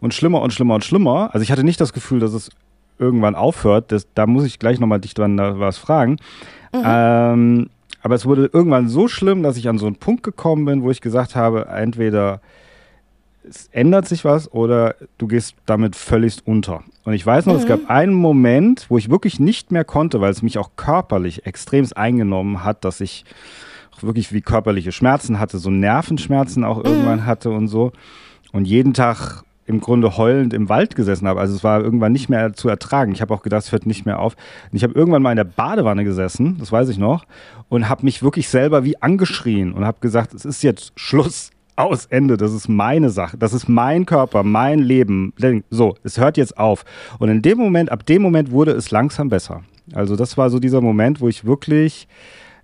[0.00, 1.30] und schlimmer und schlimmer und schlimmer.
[1.32, 2.50] Also ich hatte nicht das Gefühl, dass es
[3.00, 3.90] irgendwann aufhört.
[3.90, 6.18] Das, da muss ich gleich nochmal dich dran was fragen.
[6.72, 6.82] Mhm.
[6.84, 7.70] Ähm,
[8.02, 10.92] aber es wurde irgendwann so schlimm, dass ich an so einen Punkt gekommen bin, wo
[10.92, 12.40] ich gesagt habe, entweder
[13.48, 16.82] es ändert sich was oder du gehst damit völligst unter.
[17.04, 17.60] Und ich weiß noch, mhm.
[17.60, 21.46] es gab einen Moment, wo ich wirklich nicht mehr konnte, weil es mich auch körperlich
[21.46, 23.24] extremst eingenommen hat, dass ich
[24.00, 27.26] wirklich wie körperliche Schmerzen hatte, so Nervenschmerzen auch irgendwann mhm.
[27.26, 27.92] hatte und so.
[28.52, 31.40] Und jeden Tag im Grunde heulend im Wald gesessen habe.
[31.40, 33.12] Also es war irgendwann nicht mehr zu ertragen.
[33.12, 34.34] Ich habe auch gedacht, es hört nicht mehr auf.
[34.70, 37.26] Und ich habe irgendwann mal in der Badewanne gesessen, das weiß ich noch,
[37.68, 41.50] und habe mich wirklich selber wie angeschrien und habe gesagt, es ist jetzt Schluss.
[41.78, 42.36] Aus, Ende.
[42.36, 43.38] Das ist meine Sache.
[43.38, 45.32] Das ist mein Körper, mein Leben.
[45.70, 46.84] So, es hört jetzt auf.
[47.20, 49.62] Und in dem Moment, ab dem Moment wurde es langsam besser.
[49.94, 52.08] Also das war so dieser Moment, wo ich wirklich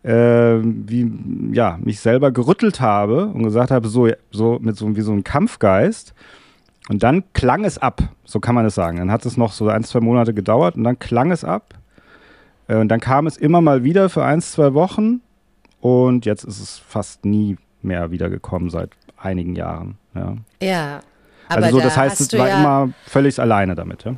[0.03, 1.11] äh, wie,
[1.53, 5.23] ja, mich selber gerüttelt habe und gesagt habe, so, so mit so wie so einem
[5.23, 6.13] Kampfgeist.
[6.89, 8.99] Und dann klang es ab, so kann man es sagen.
[8.99, 11.75] Dann hat es noch so ein, zwei Monate gedauert und dann klang es ab.
[12.67, 15.21] Äh, und dann kam es immer mal wieder für ein, zwei Wochen.
[15.81, 18.91] Und jetzt ist es fast nie mehr wiedergekommen seit
[19.25, 19.99] einigen Jahren.
[20.15, 20.37] Ja.
[20.61, 21.01] ja
[21.49, 24.05] also so, das heißt, es war ja immer völlig alleine damit.
[24.05, 24.17] Ja?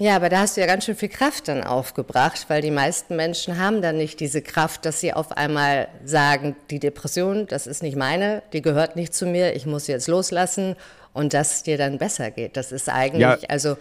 [0.00, 3.16] Ja, aber da hast du ja ganz schön viel Kraft dann aufgebracht, weil die meisten
[3.16, 7.82] Menschen haben dann nicht diese Kraft, dass sie auf einmal sagen, die Depression, das ist
[7.82, 10.76] nicht meine, die gehört nicht zu mir, ich muss sie jetzt loslassen
[11.14, 12.56] und dass dir dann besser geht.
[12.56, 13.38] Das ist eigentlich, ja.
[13.48, 13.76] also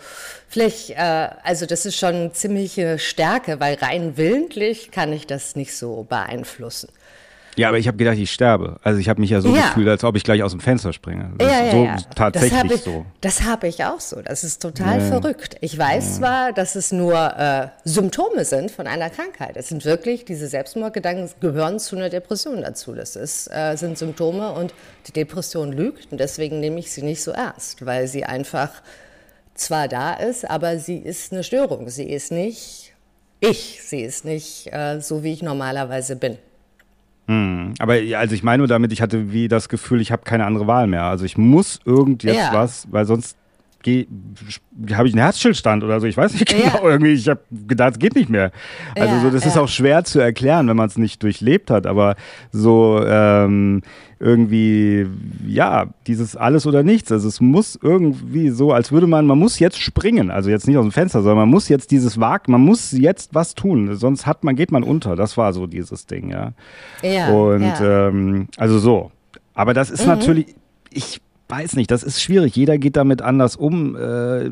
[0.48, 5.78] vielleicht, äh, also das ist schon ziemliche Stärke, weil rein willentlich kann ich das nicht
[5.78, 6.90] so beeinflussen.
[7.58, 8.78] Ja, aber ich habe gedacht, ich sterbe.
[8.84, 9.68] Also ich habe mich ja so ja.
[9.68, 11.32] gefühlt, als ob ich gleich aus dem Fenster springe.
[11.38, 11.98] Das ja, ja, so ja.
[12.16, 13.06] tatsächlich das ich, so.
[13.22, 14.22] Das habe ich auch so.
[14.22, 15.58] Das ist total verrückt.
[15.62, 19.58] Ich weiß zwar, dass es nur äh, Symptome sind von einer Krankheit.
[19.58, 22.94] Es sind wirklich, diese Selbstmordgedanken gehören zu einer Depression dazu.
[22.94, 24.74] Das ist, äh, sind Symptome und
[25.08, 28.70] die Depression lügt und deswegen nehme ich sie nicht so ernst, weil sie einfach
[29.56, 31.90] zwar da ist, aber sie ist eine Störung.
[31.90, 32.94] Sie ist nicht
[33.40, 33.82] ich.
[33.84, 36.38] Sie ist nicht äh, so, wie ich normalerweise bin.
[37.28, 37.74] Hm.
[37.80, 40.68] Aber also ich meine nur damit, ich hatte wie das Gefühl, ich habe keine andere
[40.68, 41.04] Wahl mehr.
[41.04, 42.54] Also ich muss irgend jetzt ja.
[42.54, 43.38] was, weil sonst
[43.86, 46.08] habe ich einen Herzstillstand oder so.
[46.08, 46.84] Ich weiß nicht genau.
[46.84, 46.90] Ja.
[46.90, 48.52] Irgendwie, ich habe gedacht, es geht nicht mehr.
[48.96, 51.86] Also ja, so, das ist auch schwer zu erklären, wenn man es nicht durchlebt hat.
[51.86, 52.16] Aber
[52.52, 53.82] so ähm,
[54.20, 55.08] irgendwie,
[55.46, 57.12] ja, dieses alles oder nichts.
[57.12, 60.32] Also es muss irgendwie so, als würde man, man muss jetzt springen.
[60.32, 63.36] Also jetzt nicht aus dem Fenster, sondern man muss jetzt dieses Wag, man muss jetzt
[63.36, 63.96] was tun.
[63.96, 65.16] Sonst hat man, geht man unter.
[65.16, 66.54] Das war so dieses Ding, ja.
[67.04, 67.30] Ja.
[67.30, 69.12] Und ähm, also so.
[69.54, 70.10] Aber das ist mhm.
[70.10, 70.56] natürlich,
[70.90, 72.56] ich weiß nicht, das ist schwierig.
[72.56, 73.96] Jeder geht damit anders um.
[73.96, 74.52] Äh,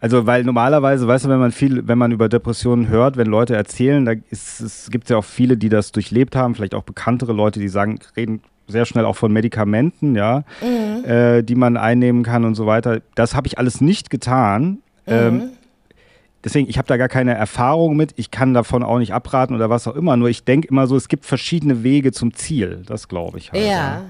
[0.00, 3.54] also, weil normalerweise, weißt du, wenn man viel, wenn man über Depressionen hört, wenn Leute
[3.54, 7.32] erzählen, da ist, es gibt ja auch viele, die das durchlebt haben, vielleicht auch bekanntere
[7.32, 11.04] Leute, die sagen, reden sehr schnell auch von Medikamenten, ja, mhm.
[11.04, 13.00] äh, die man einnehmen kann und so weiter.
[13.14, 14.78] Das habe ich alles nicht getan.
[15.06, 15.40] Ähm, mhm.
[15.40, 15.48] Ähm,
[16.44, 18.12] deswegen, ich habe da gar keine Erfahrung mit.
[18.16, 20.16] Ich kann davon auch nicht abraten oder was auch immer.
[20.16, 22.82] Nur ich denke immer so, es gibt verschiedene Wege zum Ziel.
[22.86, 23.64] Das glaube ich halt.
[23.64, 23.68] Ja.
[23.68, 24.04] Ja,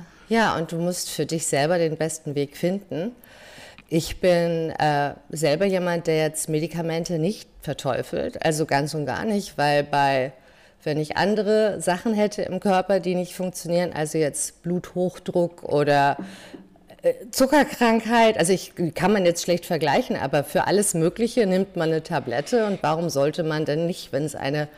[0.59, 3.13] und du musst für dich selber den besten Weg finden.
[3.89, 9.57] Ich bin äh, selber jemand, der jetzt Medikamente nicht verteufelt, also ganz und gar nicht,
[9.57, 10.33] weil bei,
[10.85, 16.19] wenn ich andere Sachen hätte im Körper, die nicht funktionieren, also jetzt Bluthochdruck oder
[17.01, 21.89] äh, Zuckerkrankheit, also ich kann man jetzt schlecht vergleichen, aber für alles Mögliche nimmt man
[21.89, 24.69] eine Tablette und warum sollte man denn nicht, wenn es eine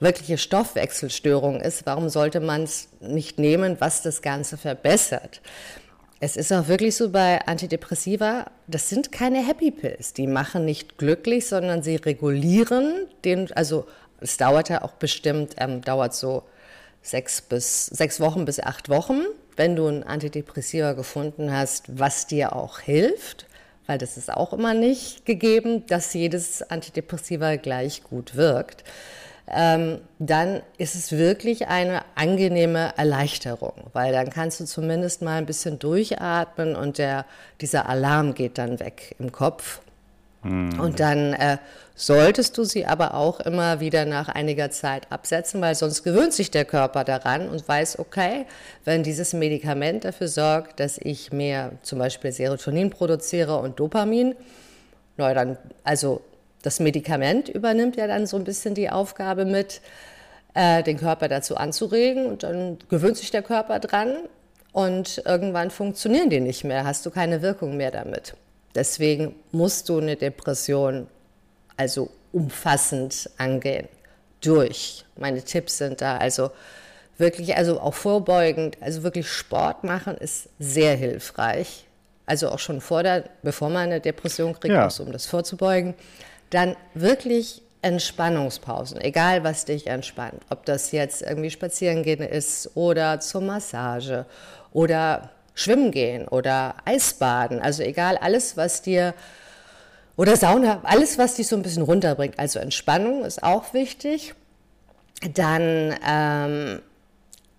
[0.00, 5.40] wirkliche Stoffwechselstörung ist, warum sollte man es nicht nehmen, was das Ganze verbessert?
[6.18, 10.14] Es ist auch wirklich so bei Antidepressiva, das sind keine Happy Pills.
[10.14, 13.86] Die machen nicht glücklich, sondern sie regulieren den, also
[14.20, 16.42] es dauert ja auch bestimmt, ähm, dauert so
[17.02, 19.20] sechs bis sechs Wochen bis acht Wochen,
[19.56, 23.46] wenn du ein Antidepressiva gefunden hast, was dir auch hilft,
[23.86, 28.84] weil das ist auch immer nicht gegeben, dass jedes Antidepressiva gleich gut wirkt
[29.48, 35.46] ähm, dann ist es wirklich eine angenehme Erleichterung, weil dann kannst du zumindest mal ein
[35.46, 37.24] bisschen durchatmen und der,
[37.60, 39.80] dieser Alarm geht dann weg im Kopf.
[40.42, 40.80] Mhm.
[40.80, 41.58] Und dann äh,
[41.94, 46.50] solltest du sie aber auch immer wieder nach einiger Zeit absetzen, weil sonst gewöhnt sich
[46.50, 48.46] der Körper daran und weiß, okay,
[48.84, 54.34] wenn dieses Medikament dafür sorgt, dass ich mehr zum Beispiel Serotonin produziere und Dopamin,
[55.16, 56.20] na, dann, also
[56.66, 59.80] das Medikament übernimmt ja dann so ein bisschen die Aufgabe mit,
[60.54, 64.16] äh, den Körper dazu anzuregen und dann gewöhnt sich der Körper dran
[64.72, 68.34] und irgendwann funktionieren die nicht mehr, hast du keine Wirkung mehr damit.
[68.74, 71.06] Deswegen musst du eine Depression
[71.76, 73.88] also umfassend angehen.
[74.40, 75.04] Durch.
[75.16, 76.50] Meine Tipps sind da also
[77.16, 81.86] wirklich, also auch vorbeugend, also wirklich Sport machen ist sehr hilfreich.
[82.26, 84.88] also auch schon vor der, bevor man eine Depression kriegt, ja.
[84.98, 85.94] um das vorzubeugen,
[86.50, 93.20] dann wirklich Entspannungspausen, egal was dich entspannt, ob das jetzt irgendwie spazieren gehen ist oder
[93.20, 94.26] zur Massage
[94.72, 99.14] oder schwimmen gehen oder Eisbaden, also egal alles, was dir
[100.16, 102.38] oder Sauna, alles, was dich so ein bisschen runterbringt.
[102.38, 104.34] Also Entspannung ist auch wichtig.
[105.34, 106.80] Dann ähm,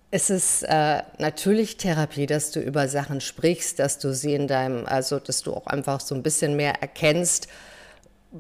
[0.10, 4.86] ist es äh, natürlich Therapie, dass du über Sachen sprichst, dass du sie in deinem,
[4.88, 7.47] also dass du auch einfach so ein bisschen mehr erkennst,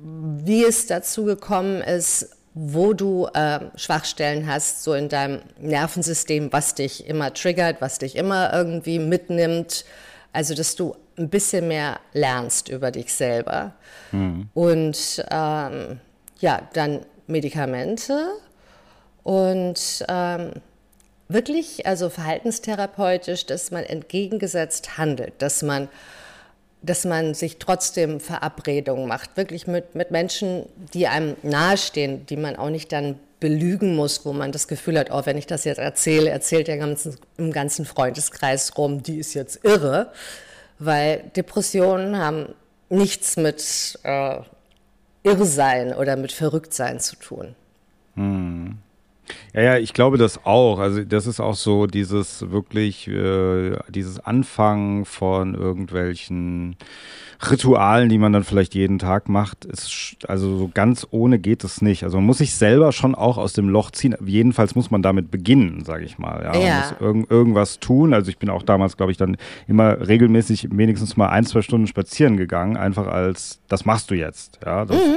[0.01, 6.73] wie es dazu gekommen ist, wo du äh, Schwachstellen hast, so in deinem Nervensystem, was
[6.73, 9.85] dich immer triggert, was dich immer irgendwie mitnimmt.
[10.33, 13.73] Also, dass du ein bisschen mehr lernst über dich selber.
[14.11, 14.49] Mhm.
[14.53, 15.99] Und ähm,
[16.39, 18.33] ja, dann Medikamente
[19.23, 20.53] und ähm,
[21.27, 25.89] wirklich, also verhaltenstherapeutisch, dass man entgegengesetzt handelt, dass man
[26.81, 32.55] dass man sich trotzdem Verabredungen macht, wirklich mit, mit Menschen, die einem nahestehen, die man
[32.55, 35.77] auch nicht dann belügen muss, wo man das Gefühl hat, oh, wenn ich das jetzt
[35.77, 40.11] erzähle, erzählt der ganzen, im ganzen Freundeskreis rum, die ist jetzt irre,
[40.79, 42.55] weil Depressionen haben
[42.89, 44.39] nichts mit äh,
[45.23, 47.55] Irrsein oder mit Verrücktsein zu tun.
[48.15, 48.77] Hm.
[49.53, 50.79] Ja, ja, ich glaube das auch.
[50.79, 56.77] Also das ist auch so dieses wirklich, äh, dieses Anfangen von irgendwelchen
[57.39, 61.81] Ritualen, die man dann vielleicht jeden Tag macht, ist also so ganz ohne geht es
[61.81, 62.03] nicht.
[62.03, 64.15] Also man muss sich selber schon auch aus dem Loch ziehen.
[64.25, 66.43] Jedenfalls muss man damit beginnen, sage ich mal.
[66.43, 66.95] Ja, ja.
[66.99, 68.13] Man muss irg irgendwas tun.
[68.13, 69.37] Also ich bin auch damals, glaube ich, dann
[69.67, 74.59] immer regelmäßig wenigstens mal ein, zwei Stunden spazieren gegangen, einfach als das machst du jetzt.
[74.65, 75.15] Ja, das, mhm.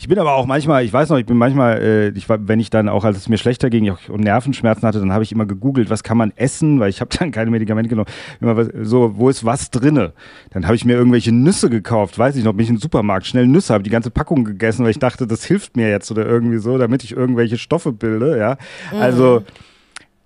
[0.00, 2.70] Ich bin aber auch manchmal, ich weiß noch, ich bin manchmal, äh, ich wenn ich
[2.70, 5.44] dann auch, als es mir schlechter ging ich und Nervenschmerzen hatte, dann habe ich immer
[5.46, 8.08] gegoogelt, was kann man essen, weil ich habe dann keine Medikamente genommen.
[8.40, 10.12] Immer was, so, wo ist was drinne?
[10.50, 13.46] Dann habe ich mir irgendwelche Nüsse gekauft, weiß ich noch, bin ich den Supermarkt, schnell
[13.46, 16.58] Nüsse, habe die ganze Packung gegessen, weil ich dachte, das hilft mir jetzt oder irgendwie
[16.58, 18.56] so, damit ich irgendwelche Stoffe bilde, ja.
[18.92, 19.00] Mhm.
[19.00, 19.44] Also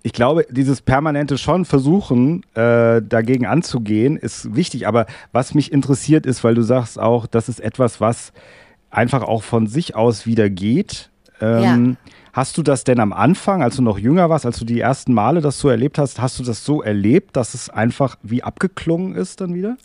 [0.03, 4.87] ich glaube, dieses permanente schon versuchen, äh, dagegen anzugehen, ist wichtig.
[4.87, 8.31] Aber was mich interessiert ist, weil du sagst auch, das ist etwas, was
[8.91, 11.09] einfach auch von sich aus wieder geht.
[11.41, 12.13] Ähm, ja.
[12.35, 15.13] Hast du das denn am Anfang, als du noch jünger warst, als du die ersten
[15.13, 19.15] Male das so erlebt hast, hast du das so erlebt, dass es einfach wie abgeklungen
[19.15, 19.77] ist dann wieder?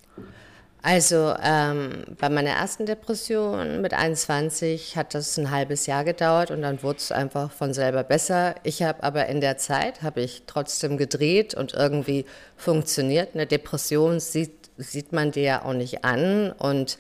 [0.83, 6.63] Also ähm, bei meiner ersten Depression mit 21 hat das ein halbes Jahr gedauert und
[6.63, 8.57] dann wurde es einfach von selber besser.
[8.65, 12.25] Ich habe aber in der Zeit, habe ich trotzdem gedreht und irgendwie
[12.57, 13.29] funktioniert.
[13.35, 16.99] Eine Depression sieht, sieht man dir ja auch nicht an und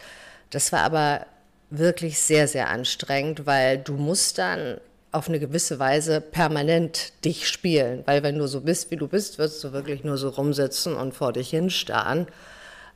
[0.51, 1.27] das war aber
[1.71, 4.79] wirklich sehr, sehr anstrengend, weil du musst dann
[5.13, 9.39] auf eine gewisse Weise permanent dich spielen, weil wenn du so bist, wie du bist,
[9.39, 12.27] wirst du wirklich nur so rumsitzen und vor dich hinstarren.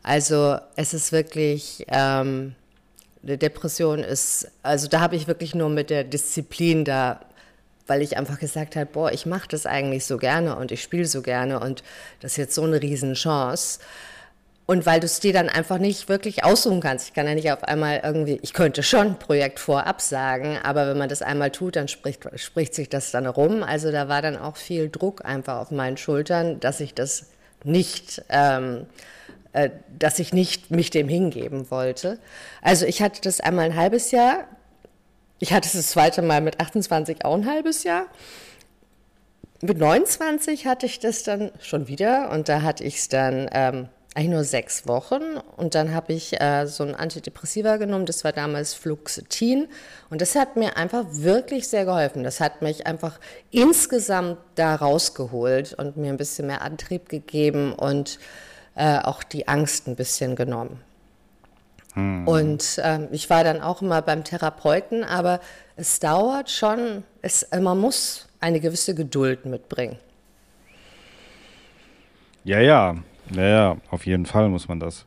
[0.02, 2.54] Also es ist wirklich, ähm,
[3.22, 7.20] eine Depression ist, also da habe ich wirklich nur mit der Disziplin da,
[7.86, 11.06] weil ich einfach gesagt habe, boah, ich mache das eigentlich so gerne und ich spiele
[11.06, 11.82] so gerne und
[12.20, 13.78] das ist jetzt so eine Riesenchance.
[13.78, 13.80] Chance
[14.66, 17.08] und weil du es dir dann einfach nicht wirklich aussuchen kannst.
[17.08, 20.86] Ich kann ja nicht auf einmal irgendwie, ich könnte schon ein Projekt vorab sagen, aber
[20.86, 23.62] wenn man das einmal tut, dann spricht, spricht sich das dann rum.
[23.62, 27.26] Also da war dann auch viel Druck einfach auf meinen Schultern, dass ich das
[27.62, 28.86] nicht, ähm,
[29.52, 32.18] äh, dass ich nicht mich dem hingeben wollte.
[32.62, 34.44] Also ich hatte das einmal ein halbes Jahr.
[35.40, 38.06] Ich hatte es das zweite Mal mit 28 auch ein halbes Jahr.
[39.60, 43.88] Mit 29 hatte ich das dann schon wieder und da hatte ich es dann ähm,
[44.14, 45.22] eigentlich nur sechs Wochen
[45.56, 49.66] und dann habe ich äh, so ein Antidepressiva genommen, das war damals Fluoxetin
[50.08, 52.22] und das hat mir einfach wirklich sehr geholfen.
[52.22, 53.18] Das hat mich einfach
[53.50, 58.20] insgesamt da rausgeholt und mir ein bisschen mehr Antrieb gegeben und
[58.76, 60.80] äh, auch die Angst ein bisschen genommen.
[61.94, 62.28] Hm.
[62.28, 65.40] Und äh, ich war dann auch immer beim Therapeuten, aber
[65.74, 69.96] es dauert schon, es, man muss eine gewisse Geduld mitbringen.
[72.44, 72.96] Ja, ja,
[73.32, 75.06] ja, auf jeden Fall muss man das.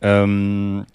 [0.00, 0.86] Ähm,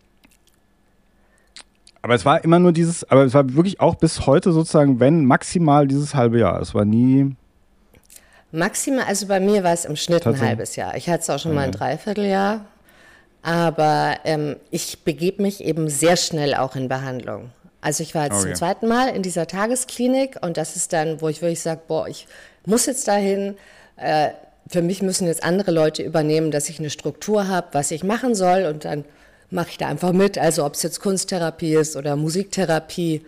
[2.02, 5.26] aber es war immer nur dieses, aber es war wirklich auch bis heute sozusagen, wenn
[5.26, 6.62] maximal dieses halbe Jahr.
[6.62, 7.36] Es war nie.
[8.52, 10.96] Maximal, also bei mir war es im Schnitt ein halbes Jahr.
[10.96, 12.65] Ich hatte es auch schon mal ein Dreivierteljahr.
[13.42, 17.52] Aber ähm, ich begebe mich eben sehr schnell auch in Behandlung.
[17.82, 18.44] Also ich war jetzt okay.
[18.44, 22.08] zum zweiten Mal in dieser Tagesklinik und das ist dann, wo ich wirklich sage, boah,
[22.08, 22.28] ich
[22.65, 23.56] muss jetzt dahin.
[23.96, 24.30] Äh,
[24.70, 28.36] für mich müssen jetzt andere Leute übernehmen, dass ich eine Struktur habe, was ich machen
[28.36, 29.06] soll und dann
[29.50, 30.38] mache ich da einfach mit.
[30.38, 33.22] Also ob es jetzt Kunsttherapie ist oder Musiktherapie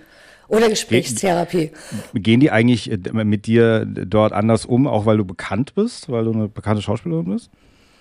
[0.48, 1.72] oder Gesprächstherapie.
[2.14, 6.26] Gehen die eigentlich äh, mit dir dort anders um, auch weil du bekannt bist, weil
[6.26, 7.50] du eine bekannte Schauspielerin bist?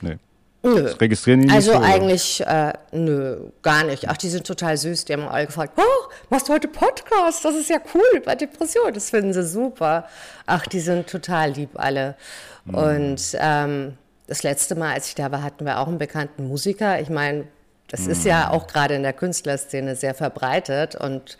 [0.00, 0.16] Nee.
[0.62, 0.82] Nö.
[0.82, 1.80] Das registrieren die also nicht?
[1.80, 4.08] Also eigentlich, äh, nö, gar nicht.
[4.08, 5.04] Ach, die sind total süß.
[5.04, 7.44] Die haben alle gefragt, oh, machst du heute Podcast?
[7.44, 8.92] Das ist ja cool über Depression.
[8.92, 10.06] Das finden sie super.
[10.46, 12.16] Ach, die sind total lieb alle.
[12.68, 12.74] Mhm.
[12.74, 17.00] Und ähm, das letzte Mal, als ich da war, hatten wir auch einen bekannten Musiker.
[17.00, 17.44] Ich meine,
[17.88, 18.10] das mhm.
[18.12, 21.38] ist ja auch gerade in der Künstlerszene sehr verbreitet und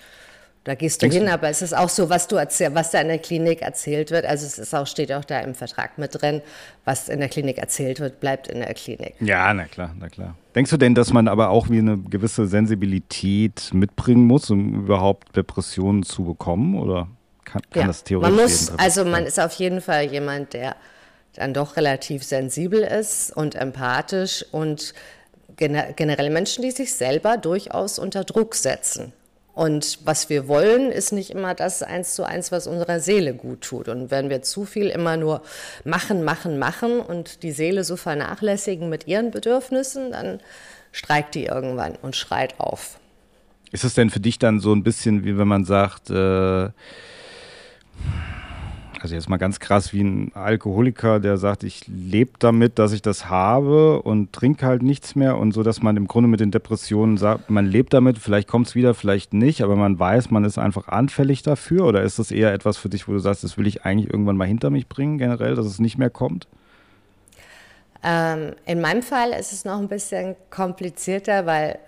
[0.65, 1.33] da gehst du Denkst hin, du?
[1.33, 4.27] aber es ist auch so, was du erzähl, was da in der Klinik erzählt wird.
[4.27, 6.43] Also es ist auch, steht auch da im Vertrag mit drin,
[6.85, 9.15] was in der Klinik erzählt wird, bleibt in der Klinik.
[9.21, 10.35] Ja, na klar, na klar.
[10.55, 15.35] Denkst du denn, dass man aber auch wie eine gewisse Sensibilität mitbringen muss, um überhaupt
[15.37, 16.79] Depressionen zu bekommen?
[16.79, 17.09] Oder
[17.47, 18.37] kann, kann ja, das theoretisch?
[18.37, 20.77] Man muss, also man ist auf jeden Fall jemand, der
[21.39, 24.93] dann doch relativ sensibel ist und empathisch und
[25.57, 29.13] generell Menschen, die sich selber durchaus unter Druck setzen.
[29.55, 33.63] Und was wir wollen, ist nicht immer das eins zu eins, was unserer Seele gut
[33.63, 33.89] tut.
[33.89, 35.43] Und wenn wir zu viel immer nur
[35.85, 40.41] machen, machen, machen und die Seele so vernachlässigen mit ihren Bedürfnissen, dann
[40.93, 42.99] streikt die irgendwann und schreit auf.
[43.71, 46.71] Ist es denn für dich dann so ein bisschen, wie wenn man sagt, äh
[49.01, 53.03] also jetzt mal ganz krass wie ein Alkoholiker, der sagt, ich lebe damit, dass ich
[53.03, 56.51] das habe und trinke halt nichts mehr und so, dass man im Grunde mit den
[56.51, 60.45] Depressionen sagt, man lebt damit, vielleicht kommt es wieder, vielleicht nicht, aber man weiß, man
[60.45, 63.57] ist einfach anfällig dafür oder ist das eher etwas für dich, wo du sagst, das
[63.57, 66.49] will ich eigentlich irgendwann mal hinter mich bringen, generell, dass es nicht mehr kommt?
[68.03, 71.79] Ähm, in meinem Fall ist es noch ein bisschen komplizierter, weil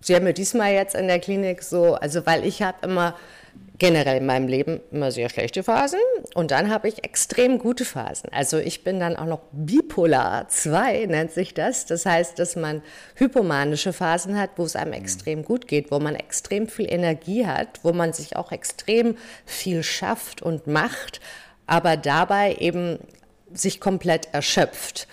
[0.00, 3.14] Sie haben mir diesmal jetzt in der Klinik so, also weil ich habe immer
[3.78, 5.98] generell in meinem Leben immer sehr schlechte Phasen
[6.34, 8.30] und dann habe ich extrem gute Phasen.
[8.32, 11.84] Also ich bin dann auch noch bipolar 2 nennt sich das.
[11.84, 12.82] Das heißt, dass man
[13.16, 17.80] hypomanische Phasen hat, wo es einem extrem gut geht, wo man extrem viel Energie hat,
[17.82, 21.20] wo man sich auch extrem viel schafft und macht,
[21.66, 22.98] aber dabei eben
[23.52, 25.08] sich komplett erschöpft.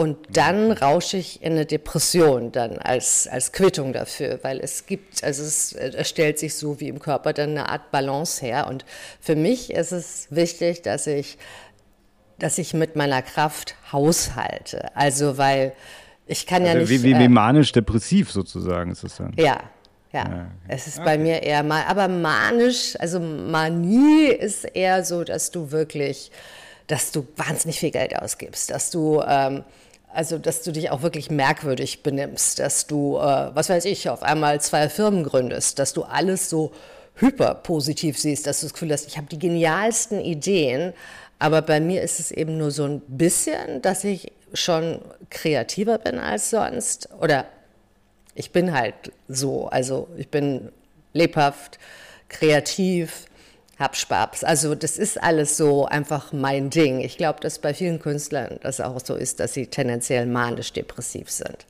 [0.00, 5.22] Und dann rausche ich in eine Depression dann als, als Quittung dafür, weil es gibt,
[5.22, 8.66] also es, es stellt sich so wie im Körper dann eine Art Balance her.
[8.66, 8.86] Und
[9.20, 11.36] für mich ist es wichtig, dass ich,
[12.38, 14.96] dass ich mit meiner Kraft haushalte.
[14.96, 15.74] Also, weil
[16.26, 16.88] ich kann also ja nicht.
[16.88, 19.34] Wie, wie, wie äh, manisch-depressiv sozusagen ist es dann.
[19.36, 19.60] Ja,
[20.14, 21.04] ja, ja, es ist okay.
[21.04, 26.32] bei mir eher mal, aber manisch, also Manie ist eher so, dass du wirklich,
[26.86, 29.62] dass du wahnsinnig viel Geld ausgibst, dass du ähm,
[30.12, 34.22] also, dass du dich auch wirklich merkwürdig benimmst, dass du, äh, was weiß ich, auf
[34.22, 36.72] einmal zwei Firmen gründest, dass du alles so
[37.16, 40.92] hyperpositiv siehst, dass du das Gefühl hast, ich habe die genialsten Ideen,
[41.38, 45.00] aber bei mir ist es eben nur so ein bisschen, dass ich schon
[45.30, 47.08] kreativer bin als sonst.
[47.20, 47.46] Oder
[48.34, 48.94] ich bin halt
[49.28, 50.70] so, also ich bin
[51.12, 51.78] lebhaft,
[52.28, 53.26] kreativ,
[53.80, 54.44] hab Spaß.
[54.44, 57.00] Also das ist alles so einfach mein Ding.
[57.00, 61.66] Ich glaube, dass bei vielen Künstlern das auch so ist, dass sie tendenziell manisch-depressiv sind.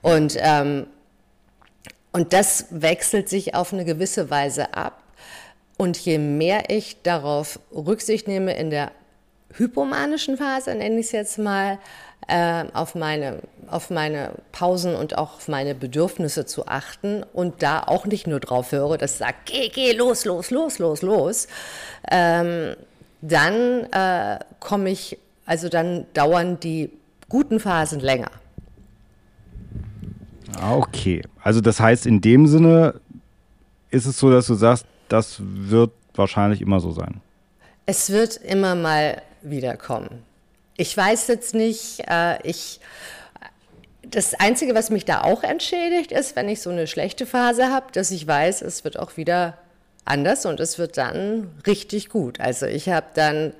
[0.00, 0.86] Und, ähm,
[2.12, 5.02] und das wechselt sich auf eine gewisse Weise ab.
[5.76, 8.92] Und je mehr ich darauf Rücksicht nehme in der
[9.56, 11.78] hypomanischen Phase, nenne ich es jetzt mal,
[12.28, 17.82] äh, auf, meine, auf meine Pausen und auch auf meine Bedürfnisse zu achten und da
[17.82, 21.48] auch nicht nur drauf höre, dass sagt, geh, geh, los, los, los, los, los,
[22.10, 22.76] ähm,
[23.20, 26.90] dann äh, komme ich, also dann dauern die
[27.28, 28.30] guten Phasen länger.
[30.58, 33.00] Ah, okay, also das heißt in dem Sinne
[33.90, 37.20] ist es so, dass du sagst, das wird wahrscheinlich immer so sein.
[37.86, 40.22] Es wird immer mal wiederkommen.
[40.76, 42.80] Ich weiß jetzt nicht, äh, ich.
[44.02, 47.86] Das Einzige, was mich da auch entschädigt, ist, wenn ich so eine schlechte Phase habe,
[47.92, 49.58] dass ich weiß, es wird auch wieder
[50.04, 52.40] anders und es wird dann richtig gut.
[52.40, 53.52] Also ich habe dann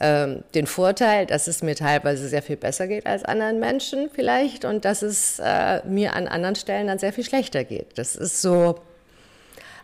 [0.00, 4.64] ähm, den Vorteil, dass es mir teilweise sehr viel besser geht als anderen Menschen vielleicht
[4.64, 7.98] und dass es äh, mir an anderen Stellen dann sehr viel schlechter geht.
[7.98, 8.80] Das ist so,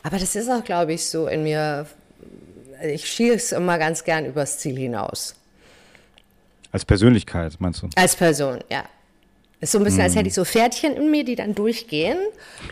[0.02, 1.86] aber das ist auch, glaube ich, so in mir.
[2.82, 5.34] Ich schieße immer ganz gern übers Ziel hinaus.
[6.72, 7.88] Als Persönlichkeit, meinst du?
[7.96, 8.84] Als Person, ja.
[9.60, 10.04] Ist so ein bisschen, mm.
[10.04, 12.18] als hätte ich so Pferdchen in mir, die dann durchgehen.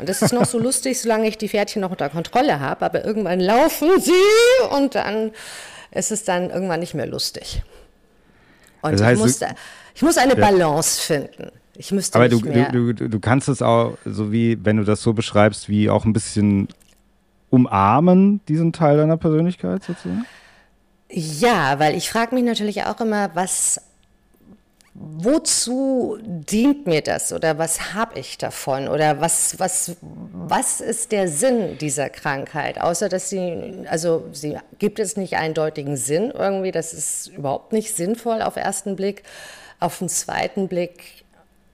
[0.00, 2.84] Und das ist noch so lustig, solange ich die Pferdchen noch unter Kontrolle habe.
[2.84, 4.12] Aber irgendwann laufen sie
[4.76, 5.30] und dann
[5.92, 7.62] ist es dann irgendwann nicht mehr lustig.
[8.82, 9.40] Und das heißt, ich, muss,
[9.94, 11.52] ich muss eine Balance finden.
[11.76, 15.02] Ich müsste aber du, du, du, du kannst es auch, so wie, wenn du das
[15.02, 16.68] so beschreibst, wie auch ein bisschen
[17.50, 20.24] umarmen, diesen Teil deiner Persönlichkeit sozusagen?
[21.08, 23.80] Ja, weil ich frage mich natürlich auch immer, was
[24.94, 31.28] wozu dient mir das oder was habe ich davon oder was, was, was ist der
[31.28, 32.80] Sinn dieser Krankheit?
[32.80, 37.96] Außer dass sie, also sie gibt es nicht eindeutigen Sinn irgendwie, das ist überhaupt nicht
[37.96, 39.22] sinnvoll auf ersten Blick.
[39.78, 41.24] Auf den zweiten Blick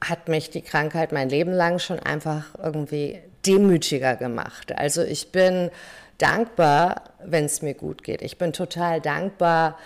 [0.00, 4.72] hat mich die Krankheit mein Leben lang schon einfach irgendwie demütiger gemacht.
[4.76, 5.70] Also ich bin
[6.18, 8.22] dankbar, wenn es mir gut geht.
[8.22, 9.78] Ich bin total dankbar,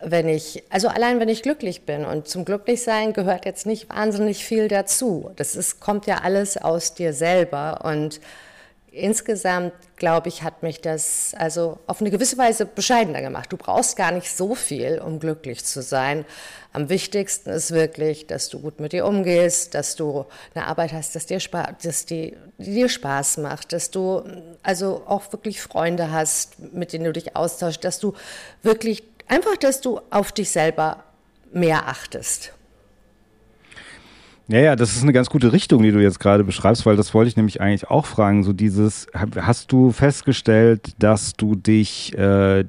[0.00, 2.04] wenn ich, also allein wenn ich glücklich bin.
[2.04, 5.30] Und zum Glücklichsein gehört jetzt nicht wahnsinnig viel dazu.
[5.36, 7.84] Das ist, kommt ja alles aus dir selber.
[7.84, 8.20] Und
[8.92, 13.52] insgesamt, glaube ich, hat mich das also auf eine gewisse Weise bescheidener gemacht.
[13.52, 16.24] Du brauchst gar nicht so viel, um glücklich zu sein.
[16.72, 21.14] Am wichtigsten ist wirklich, dass du gut mit dir umgehst, dass du eine Arbeit hast,
[21.14, 24.22] dass dir, Spaß, dass die, die dir Spaß macht, dass du
[24.62, 28.14] also auch wirklich Freunde hast, mit denen du dich austauschst, dass du
[28.62, 31.04] wirklich einfach, dass du auf dich selber
[31.50, 32.52] mehr achtest.
[34.48, 37.14] Ja, ja, das ist eine ganz gute Richtung, die du jetzt gerade beschreibst, weil das
[37.14, 38.42] wollte ich nämlich eigentlich auch fragen.
[38.42, 42.64] So dieses, hast du festgestellt, dass du dich äh,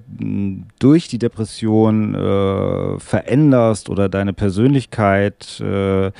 [0.79, 6.11] durch die Depression äh, veränderst oder deine Persönlichkeit äh,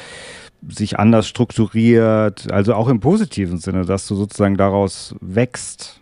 [0.68, 6.00] sich anders strukturiert, also auch im positiven Sinne, dass du sozusagen daraus wächst?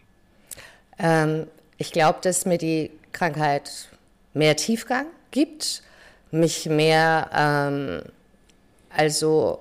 [0.97, 1.47] Ähm,
[1.77, 3.89] ich glaube, dass mir die Krankheit
[4.33, 5.83] mehr Tiefgang gibt,
[6.31, 8.01] mich mehr ähm,
[8.95, 9.59] also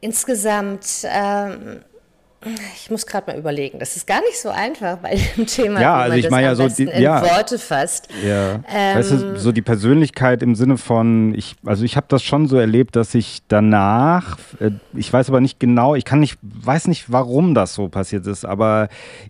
[0.00, 1.80] insgesamt, ähm,
[2.74, 5.96] ich muss gerade mal überlegen, das ist gar nicht so einfach bei dem Thema, ja,
[5.98, 8.08] also ich meine ja so die, in ja, Worte fasst.
[8.24, 8.60] Ja.
[8.72, 12.46] Ähm, weißt du, so die Persönlichkeit im Sinne von, ich, also ich habe das schon
[12.48, 16.88] so erlebt, dass ich danach, äh, ich weiß aber nicht genau, ich kann nicht, weiß
[16.88, 18.88] nicht, warum das so passiert ist, aber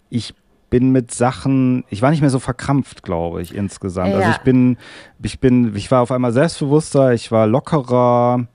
[0.09, 0.35] ich
[0.71, 4.09] bin mit Sachen, ich war nicht mehr so verkrampft, glaube ich, insgesamt.
[4.09, 4.27] Also ja.
[4.27, 4.79] Also ich bin,
[5.23, 8.47] ich bin, ich war auf einmal selbstbewusster, ich war lockerer.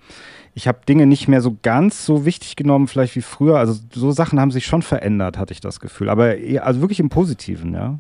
[0.58, 3.58] Ich habe Dinge nicht mehr so ganz so wichtig genommen, vielleicht wie früher.
[3.58, 6.10] Also so Sachen haben sich schon verändert, hatte ich das Gefühl.
[6.10, 8.00] Aber also wirklich im Positiven, ja.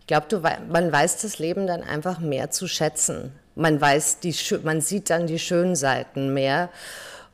[0.00, 3.30] Ich glaube, man weiß das Leben dann einfach mehr zu schätzen.
[3.54, 6.70] Man weiß die, man sieht dann die schönen Seiten mehr.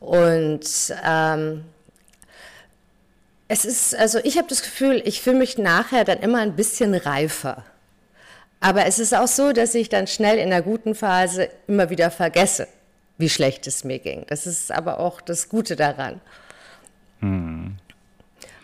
[0.00, 1.62] Und ähm,
[3.48, 6.94] es ist, also ich habe das Gefühl, ich fühle mich nachher dann immer ein bisschen
[6.94, 7.64] reifer.
[8.60, 12.10] Aber es ist auch so, dass ich dann schnell in der guten Phase immer wieder
[12.10, 12.66] vergesse,
[13.18, 14.24] wie schlecht es mir ging.
[14.28, 16.20] Das ist aber auch das Gute daran.
[17.20, 17.76] Hm.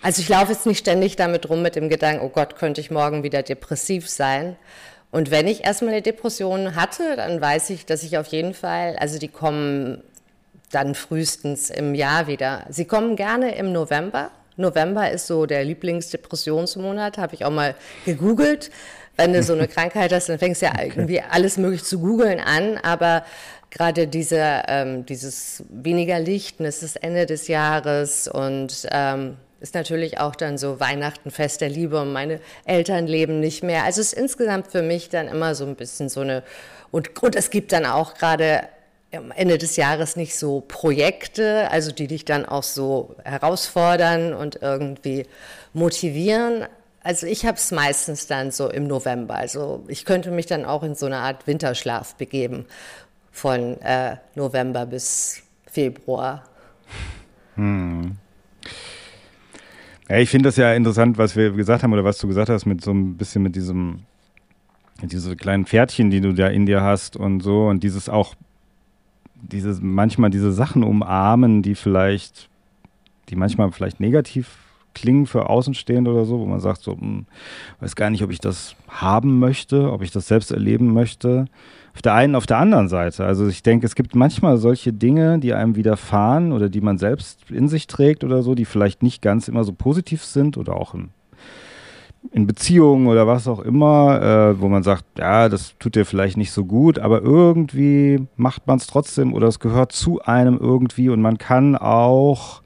[0.03, 2.91] Also ich laufe jetzt nicht ständig damit rum mit dem Gedanken, oh Gott, könnte ich
[2.91, 4.57] morgen wieder depressiv sein.
[5.13, 8.97] Und wenn ich erstmal eine Depression hatte, dann weiß ich, dass ich auf jeden Fall,
[8.99, 10.03] also die kommen
[10.73, 12.65] dann frühestens im Jahr wieder.
[12.71, 17.75] Sie kommen gerne im November, November ist so der Lieblingsdepressionsmonat, habe ich auch mal
[18.05, 18.71] gegoogelt.
[19.17, 22.41] Wenn du so eine Krankheit hast, dann fängst du ja irgendwie alles möglich zu googeln
[22.41, 23.25] an, aber
[23.71, 29.75] gerade diese, ähm, dieses weniger Licht, und es ist Ende des Jahres und ähm, ist
[29.75, 33.85] natürlich auch dann so Weihnachten, Fest der Liebe und meine Eltern leben nicht mehr.
[33.85, 36.43] Also es ist insgesamt für mich dann immer so ein bisschen so eine,
[36.91, 38.63] und, und es gibt dann auch gerade
[39.15, 44.61] am Ende des Jahres nicht so Projekte, also die dich dann auch so herausfordern und
[44.63, 45.27] irgendwie
[45.73, 46.67] motivieren.
[47.03, 49.35] Also ich habe es meistens dann so im November.
[49.35, 52.67] Also ich könnte mich dann auch in so eine Art Winterschlaf begeben
[53.31, 56.45] von äh, November bis Februar.
[57.57, 58.17] Hm.
[60.09, 62.67] Ja, ich finde das ja interessant, was wir gesagt haben oder was du gesagt hast
[62.67, 64.05] mit so ein bisschen mit diesem
[65.03, 68.37] diese kleinen Pferdchen, die du da in dir hast und so und dieses auch
[69.43, 72.49] diese, manchmal diese Sachen umarmen, die vielleicht,
[73.29, 74.59] die manchmal vielleicht negativ
[74.95, 77.27] klingen für Außenstehende oder so, wo man sagt, so, hm,
[77.81, 81.47] weiß gar nicht, ob ich das haben möchte, ob ich das selbst erleben möchte.
[81.95, 83.25] Auf der einen, auf der anderen Seite.
[83.25, 87.51] Also ich denke, es gibt manchmal solche Dinge, die einem widerfahren oder die man selbst
[87.51, 90.95] in sich trägt oder so, die vielleicht nicht ganz immer so positiv sind oder auch
[90.95, 91.11] im
[92.31, 94.23] in Beziehungen oder was auch immer,
[94.55, 98.67] äh, wo man sagt, ja, das tut dir vielleicht nicht so gut, aber irgendwie macht
[98.67, 102.63] man es trotzdem oder es gehört zu einem irgendwie und man kann auch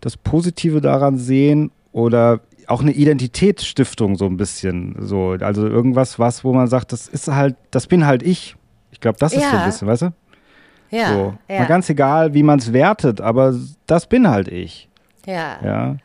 [0.00, 6.44] das Positive daran sehen oder auch eine Identitätsstiftung so ein bisschen so, also irgendwas, was,
[6.44, 8.56] wo man sagt, das ist halt, das bin halt ich.
[8.92, 9.50] Ich glaube, das ist ja.
[9.50, 10.12] so ein bisschen, weißt du?
[10.90, 11.12] Ja.
[11.12, 11.34] So.
[11.48, 11.60] ja.
[11.60, 13.54] Mal ganz egal, wie man es wertet, aber
[13.86, 14.88] das bin halt ich.
[15.26, 15.58] Ja.
[15.64, 15.96] Ja.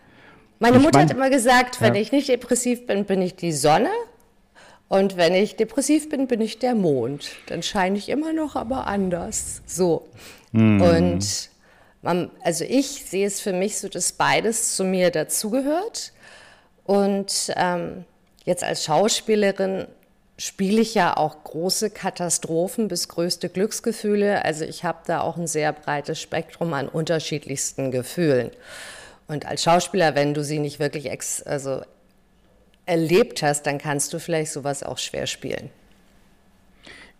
[0.63, 1.99] Meine Mutter mein, hat immer gesagt, wenn ja.
[1.99, 3.89] ich nicht depressiv bin, bin ich die Sonne.
[4.87, 7.31] Und wenn ich depressiv bin, bin ich der Mond.
[7.47, 9.61] Dann scheine ich immer noch, aber anders.
[9.65, 10.07] So.
[10.53, 10.81] Mm.
[10.81, 11.49] Und
[12.01, 16.13] man, also ich sehe es für mich so, dass beides zu mir dazugehört.
[16.85, 18.05] Und ähm,
[18.45, 19.87] jetzt als Schauspielerin
[20.37, 24.45] spiele ich ja auch große Katastrophen bis größte Glücksgefühle.
[24.45, 28.51] Also ich habe da auch ein sehr breites Spektrum an unterschiedlichsten Gefühlen.
[29.27, 31.81] Und als Schauspieler, wenn du sie nicht wirklich ex also
[32.85, 35.69] erlebt hast, dann kannst du vielleicht sowas auch schwer spielen.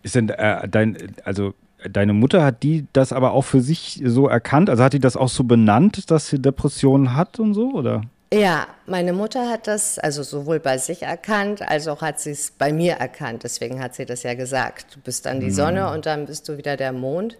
[0.02, 1.54] Ist denn äh, dein, also
[1.88, 4.68] deine Mutter, hat die das aber auch für sich so erkannt?
[4.68, 8.02] Also hat die das auch so benannt, dass sie Depressionen hat und so, oder?
[8.32, 12.50] Ja, meine Mutter hat das also sowohl bei sich erkannt, als auch hat sie es
[12.50, 13.44] bei mir erkannt.
[13.44, 14.96] Deswegen hat sie das ja gesagt.
[14.96, 15.54] Du bist dann die mhm.
[15.54, 17.38] Sonne und dann bist du wieder der Mond.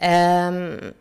[0.00, 0.92] Ähm,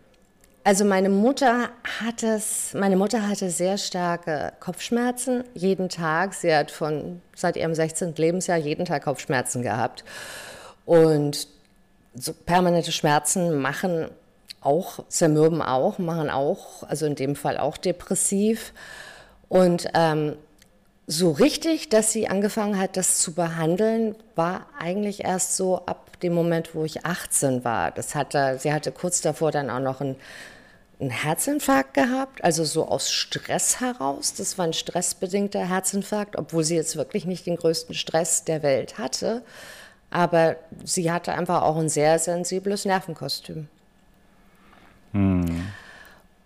[0.67, 1.69] also meine Mutter
[2.01, 6.33] hat es, meine Mutter hatte sehr starke Kopfschmerzen jeden Tag.
[6.33, 8.15] Sie hat von seit ihrem 16.
[8.15, 10.03] Lebensjahr jeden Tag Kopfschmerzen gehabt.
[10.85, 11.47] Und
[12.15, 14.09] so permanente Schmerzen machen
[14.59, 18.73] auch, zermürben auch, machen auch, also in dem Fall auch depressiv.
[19.47, 20.35] Und ähm,
[21.05, 26.33] so richtig, dass sie angefangen hat, das zu behandeln, war eigentlich erst so ab dem
[26.33, 27.91] Moment, wo ich 18 war.
[27.91, 30.17] Das hatte, sie hatte kurz davor dann auch noch einen,
[30.99, 34.33] einen Herzinfarkt gehabt, also so aus Stress heraus.
[34.33, 38.97] Das war ein stressbedingter Herzinfarkt, obwohl sie jetzt wirklich nicht den größten Stress der Welt
[38.97, 39.43] hatte.
[40.09, 43.67] Aber sie hatte einfach auch ein sehr sensibles Nervenkostüm.
[45.11, 45.67] Hm.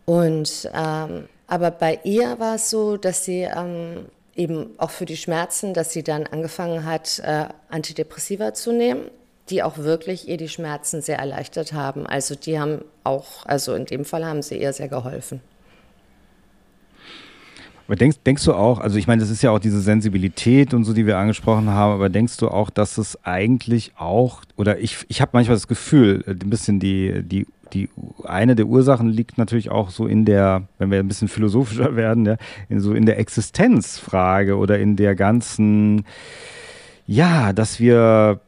[0.06, 5.18] Und ähm, aber bei ihr war es so, dass sie ähm, eben auch für die
[5.18, 9.12] Schmerzen, dass sie dann angefangen hat, äh, Antidepressiva zu nehmen,
[9.52, 12.08] die auch wirklich ihr die Schmerzen sehr erleichtert haben.
[12.08, 15.42] Also die haben auch, also in dem Fall haben sie ihr sehr geholfen.
[17.88, 20.86] Aber denkst, denkst du auch, also ich meine, das ist ja auch diese Sensibilität und
[20.86, 25.00] so, die wir angesprochen haben, aber denkst du auch, dass es eigentlich auch, oder ich,
[25.10, 27.90] ich habe manchmal das Gefühl, ein bisschen die, die die
[28.26, 32.26] eine der Ursachen liegt natürlich auch so in der, wenn wir ein bisschen philosophischer werden,
[32.26, 32.38] ja,
[32.70, 36.06] in so in der Existenzfrage oder in der ganzen,
[37.08, 38.42] ja, dass wir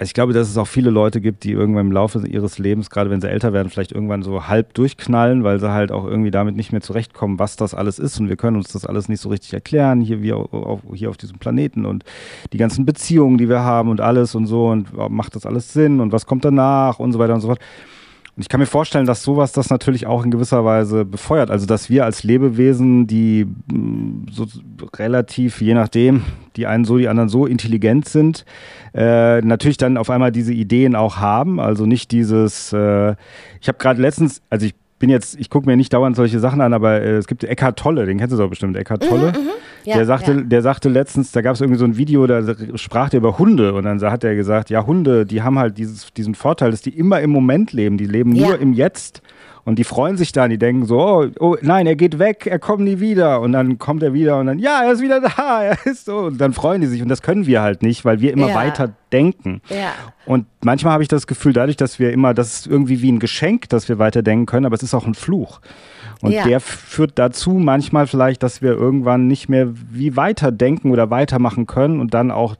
[0.00, 2.88] also ich glaube, dass es auch viele Leute gibt, die irgendwann im Laufe ihres Lebens,
[2.88, 6.30] gerade wenn sie älter werden, vielleicht irgendwann so halb durchknallen, weil sie halt auch irgendwie
[6.30, 8.18] damit nicht mehr zurechtkommen, was das alles ist.
[8.18, 11.18] Und wir können uns das alles nicht so richtig erklären, hier, wie auf, hier auf
[11.18, 12.04] diesem Planeten und
[12.54, 16.00] die ganzen Beziehungen, die wir haben und alles und so und macht das alles Sinn
[16.00, 17.60] und was kommt danach und so weiter und so fort.
[18.36, 21.50] Und ich kann mir vorstellen, dass sowas das natürlich auch in gewisser Weise befeuert.
[21.50, 24.46] Also, dass wir als Lebewesen, die mm, so
[24.96, 26.22] relativ, je nachdem,
[26.56, 28.44] die einen so, die anderen so intelligent sind,
[28.94, 31.60] äh, natürlich dann auf einmal diese Ideen auch haben.
[31.60, 33.14] Also nicht dieses, äh,
[33.60, 36.60] ich habe gerade letztens, also ich bin jetzt, ich gucke mir nicht dauernd solche Sachen
[36.60, 39.32] an, aber äh, es gibt Eckhard Tolle, den kennst du doch bestimmt, Eckhard Tolle.
[39.32, 39.50] Mhm, mhm.
[39.84, 40.40] ja, der, sagte, ja.
[40.42, 43.72] der sagte letztens, da gab es irgendwie so ein Video, da sprach der über Hunde
[43.74, 46.96] und dann hat er gesagt, ja, Hunde, die haben halt dieses, diesen Vorteil, dass die
[46.96, 48.54] immer im Moment leben, die leben nur ja.
[48.56, 49.22] im Jetzt
[49.64, 52.58] und die freuen sich dann, die denken so, oh, oh, nein, er geht weg, er
[52.58, 53.40] kommt nie wieder.
[53.40, 56.18] Und dann kommt er wieder und dann, ja, er ist wieder da, er ist so.
[56.18, 57.02] Und dann freuen die sich.
[57.02, 58.54] Und das können wir halt nicht, weil wir immer ja.
[58.54, 59.60] weiter denken.
[59.68, 59.92] Ja.
[60.26, 63.18] Und manchmal habe ich das Gefühl, dadurch, dass wir immer, das ist irgendwie wie ein
[63.18, 65.60] Geschenk, dass wir weiter denken können, aber es ist auch ein Fluch.
[66.22, 66.44] Und ja.
[66.44, 71.66] der führt dazu manchmal vielleicht, dass wir irgendwann nicht mehr wie weiter denken oder weitermachen
[71.66, 72.56] können und dann auch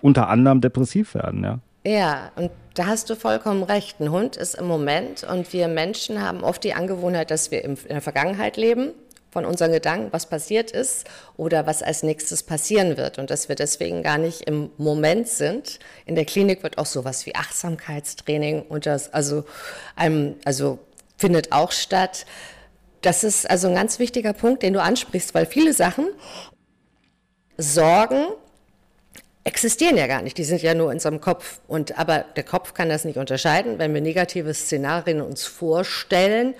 [0.00, 1.58] unter anderem depressiv werden, ja.
[1.84, 4.00] Ja, und da hast du vollkommen recht.
[4.00, 7.76] Ein Hund ist im Moment und wir Menschen haben oft die Angewohnheit, dass wir in
[7.88, 8.92] der Vergangenheit leben,
[9.30, 11.04] von unseren Gedanken, was passiert ist
[11.36, 15.80] oder was als nächstes passieren wird und dass wir deswegen gar nicht im Moment sind.
[16.06, 19.44] In der Klinik wird auch sowas wie Achtsamkeitstraining und das also
[19.96, 20.78] einem, also
[21.18, 22.24] findet auch statt.
[23.02, 26.08] Das ist also ein ganz wichtiger Punkt, den du ansprichst, weil viele Sachen
[27.58, 28.28] Sorgen
[29.48, 31.60] existieren ja gar nicht, die sind ja nur in unserem Kopf.
[31.66, 33.78] Und, aber der Kopf kann das nicht unterscheiden.
[33.78, 36.54] Wenn wir negative Szenarien uns vorstellen,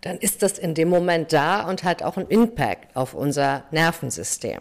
[0.00, 4.58] dann ist das in dem Moment da und hat auch einen Impact auf unser Nervensystem.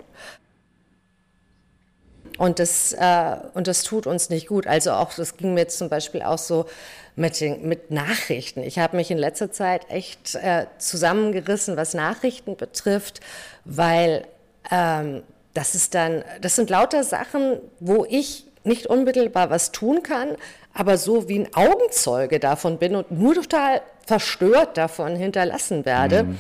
[2.38, 4.68] Und das, äh, und das tut uns nicht gut.
[4.68, 6.68] Also auch, das ging mir zum Beispiel auch so
[7.16, 8.62] mit, den, mit Nachrichten.
[8.62, 13.22] Ich habe mich in letzter Zeit echt äh, zusammengerissen, was Nachrichten betrifft,
[13.66, 14.28] weil
[14.72, 15.24] ähm,
[15.54, 20.36] das ist dann, das sind lauter Sachen, wo ich nicht unmittelbar was tun kann,
[20.74, 26.24] aber so wie ein Augenzeuge davon bin und nur total verstört davon hinterlassen werde.
[26.24, 26.38] Mhm.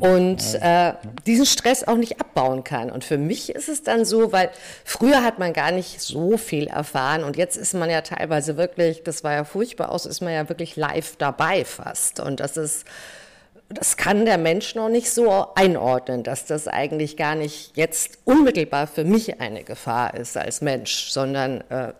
[0.00, 0.92] Und äh,
[1.26, 2.88] diesen Stress auch nicht abbauen kann.
[2.88, 4.50] Und für mich ist es dann so, weil
[4.84, 9.02] früher hat man gar nicht so viel erfahren und jetzt ist man ja teilweise wirklich,
[9.02, 12.20] das war ja furchtbar aus, ist man ja wirklich live dabei fast.
[12.20, 12.84] Und das ist,
[13.72, 18.86] das kann der Mensch noch nicht so einordnen, dass das eigentlich gar nicht jetzt unmittelbar
[18.86, 21.92] für mich eine Gefahr ist als Mensch, sondern äh,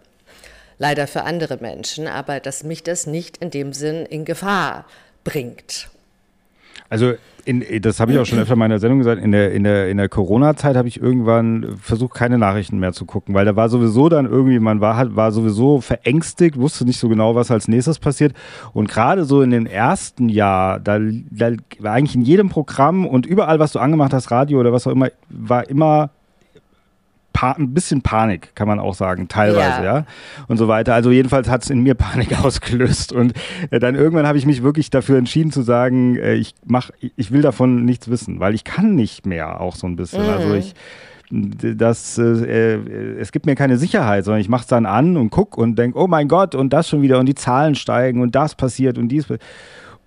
[0.78, 4.84] leider für andere Menschen, aber dass mich das nicht in dem Sinn in Gefahr
[5.24, 5.91] bringt.
[6.92, 7.14] Also
[7.46, 9.88] in, das habe ich auch schon öfter in meiner Sendung gesagt, in der, in der,
[9.88, 13.70] in der Corona-Zeit habe ich irgendwann versucht, keine Nachrichten mehr zu gucken, weil da war
[13.70, 17.98] sowieso dann irgendwie, man war, war sowieso verängstigt, wusste nicht so genau, was als nächstes
[17.98, 18.34] passiert.
[18.74, 23.24] Und gerade so in dem ersten Jahr, da, da war eigentlich in jedem Programm und
[23.24, 26.10] überall, was du angemacht hast, Radio oder was auch immer, war immer
[27.32, 30.06] pa ein bisschen Panik, kann man auch sagen, teilweise, ja, ja
[30.48, 30.94] und so weiter.
[30.94, 33.32] Also jedenfalls hat es in mir Panik ausgelöst und
[33.70, 37.32] äh, dann irgendwann habe ich mich wirklich dafür entschieden zu sagen, äh, ich mach, ich
[37.32, 40.22] will davon nichts wissen, weil ich kann nicht mehr, auch so ein bisschen.
[40.22, 40.52] Also mhm.
[40.52, 40.74] Also ich
[41.32, 45.30] das, äh, äh, es gibt mir keine Sicherheit, sondern ich mache es dann an und
[45.30, 48.34] gucke und denke, oh mein Gott, und das schon wieder und die Zahlen steigen und
[48.34, 49.26] das passiert und dies.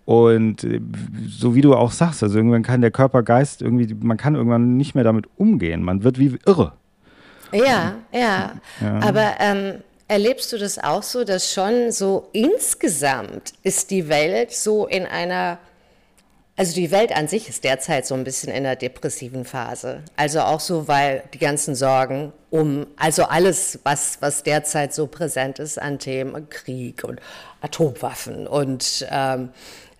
[0.05, 0.79] Und äh,
[1.27, 4.77] so wie du auch sagst, also irgendwann kann der Körper, Geist irgendwie, man kann irgendwann
[4.77, 5.81] nicht mehr damit umgehen.
[5.81, 6.73] Man wird wie irre.
[7.55, 8.53] Ja, ja.
[8.81, 8.99] ja.
[9.01, 14.85] Aber ähm, erlebst du das auch so, dass schon so insgesamt ist die Welt so
[14.87, 15.59] in einer
[16.57, 20.03] also die Welt an sich ist derzeit so ein bisschen in der depressiven Phase.
[20.15, 25.59] Also auch so, weil die ganzen Sorgen um, also alles, was, was derzeit so präsent
[25.59, 27.19] ist an Themen, Krieg und
[27.59, 29.49] Atomwaffen und ähm,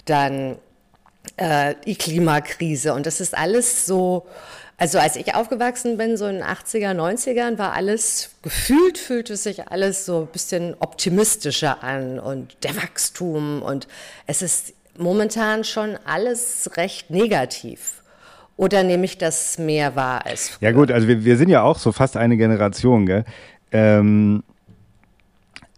[0.05, 0.57] dann
[1.35, 4.25] äh, die Klimakrise und das ist alles so,
[4.77, 9.69] also als ich aufgewachsen bin, so in den 80er, 90ern, war alles, gefühlt fühlte sich
[9.69, 13.87] alles so ein bisschen optimistischer an und der Wachstum und
[14.27, 18.01] es ist momentan schon alles recht negativ.
[18.57, 20.69] Oder nehme ich das mehr wahr als früher?
[20.69, 23.25] Ja gut, also wir, wir sind ja auch so fast eine Generation, gell?
[23.71, 24.43] Ähm,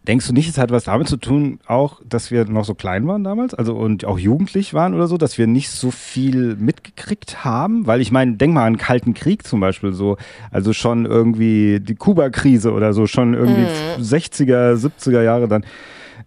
[0.08, 3.06] denkst du nicht, es hat was damit zu tun, auch, dass wir noch so klein
[3.06, 7.44] waren damals, also und auch jugendlich waren oder so, dass wir nicht so viel mitgekriegt
[7.44, 7.86] haben?
[7.86, 10.16] Weil ich meine, denk mal an den Kalten Krieg zum Beispiel so,
[10.50, 14.02] also schon irgendwie die Kuba-Krise oder so, schon irgendwie mhm.
[14.02, 15.64] 60er, 70er Jahre dann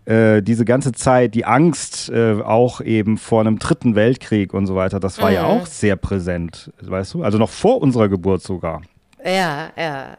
[0.05, 4.75] äh, diese ganze Zeit, die Angst äh, auch eben vor einem dritten Weltkrieg und so
[4.75, 5.35] weiter, das war mhm.
[5.35, 7.23] ja auch sehr präsent, weißt du?
[7.23, 8.83] Also noch vor unserer Geburt sogar.
[9.25, 10.17] Ja, ja.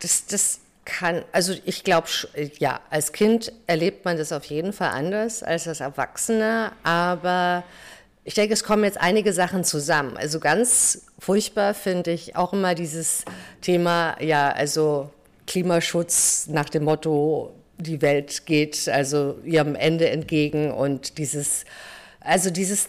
[0.00, 2.08] Das, das kann, also ich glaube,
[2.58, 7.62] ja, als Kind erlebt man das auf jeden Fall anders als als Erwachsener, aber
[8.24, 10.16] ich denke, es kommen jetzt einige Sachen zusammen.
[10.16, 13.24] Also ganz furchtbar finde ich auch immer dieses
[13.60, 15.10] Thema, ja, also
[15.46, 21.64] Klimaschutz nach dem Motto, die Welt geht also ihrem Ende entgegen und dieses,
[22.20, 22.88] also dieses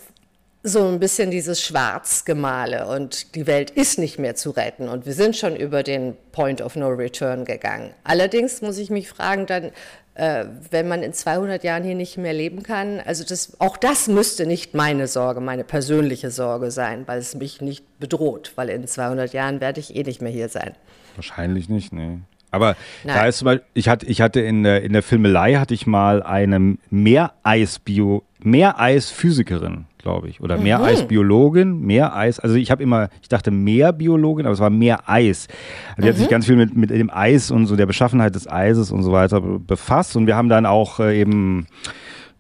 [0.64, 5.14] so ein bisschen dieses Schwarzgemale und die Welt ist nicht mehr zu retten und wir
[5.14, 7.92] sind schon über den Point of No Return gegangen.
[8.04, 9.72] Allerdings muss ich mich fragen, dann,
[10.16, 14.08] äh, wenn man in 200 Jahren hier nicht mehr leben kann, also das, auch das
[14.10, 18.86] müsste nicht meine Sorge, meine persönliche Sorge sein, weil es mich nicht bedroht, weil in
[18.86, 20.74] 200 Jahren werde ich eh nicht mehr hier sein.
[21.16, 22.18] Wahrscheinlich nicht, nee.
[22.52, 23.16] Aber Nein.
[23.16, 25.86] da ist zum Beispiel, ich hatte, ich hatte in der, in der Filmelei hatte ich
[25.86, 30.64] mal eine Meereis-Bio, Meereis-Physikerin, glaube ich, oder mhm.
[30.64, 35.48] Meereis-Biologin, Meereis, also ich habe immer, ich dachte Meerbiologin, aber es war Meereis.
[35.90, 36.32] Also die hat sich mhm.
[36.32, 39.42] ganz viel mit, mit dem Eis und so der Beschaffenheit des Eises und so weiter
[39.42, 41.68] befasst und wir haben dann auch äh, eben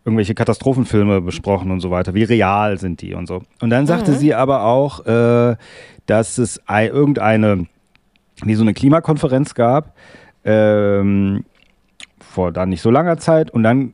[0.06, 3.44] irgendwelche Katastrophenfilme besprochen und so weiter, wie real sind die und so.
[3.62, 4.16] Und dann sagte mhm.
[4.16, 5.56] sie aber auch, äh,
[6.06, 7.68] dass es irgendeine
[8.44, 9.96] wie so eine Klimakonferenz gab,
[10.44, 11.44] ähm,
[12.20, 13.52] vor dann nicht so langer Zeit.
[13.52, 13.94] Und dann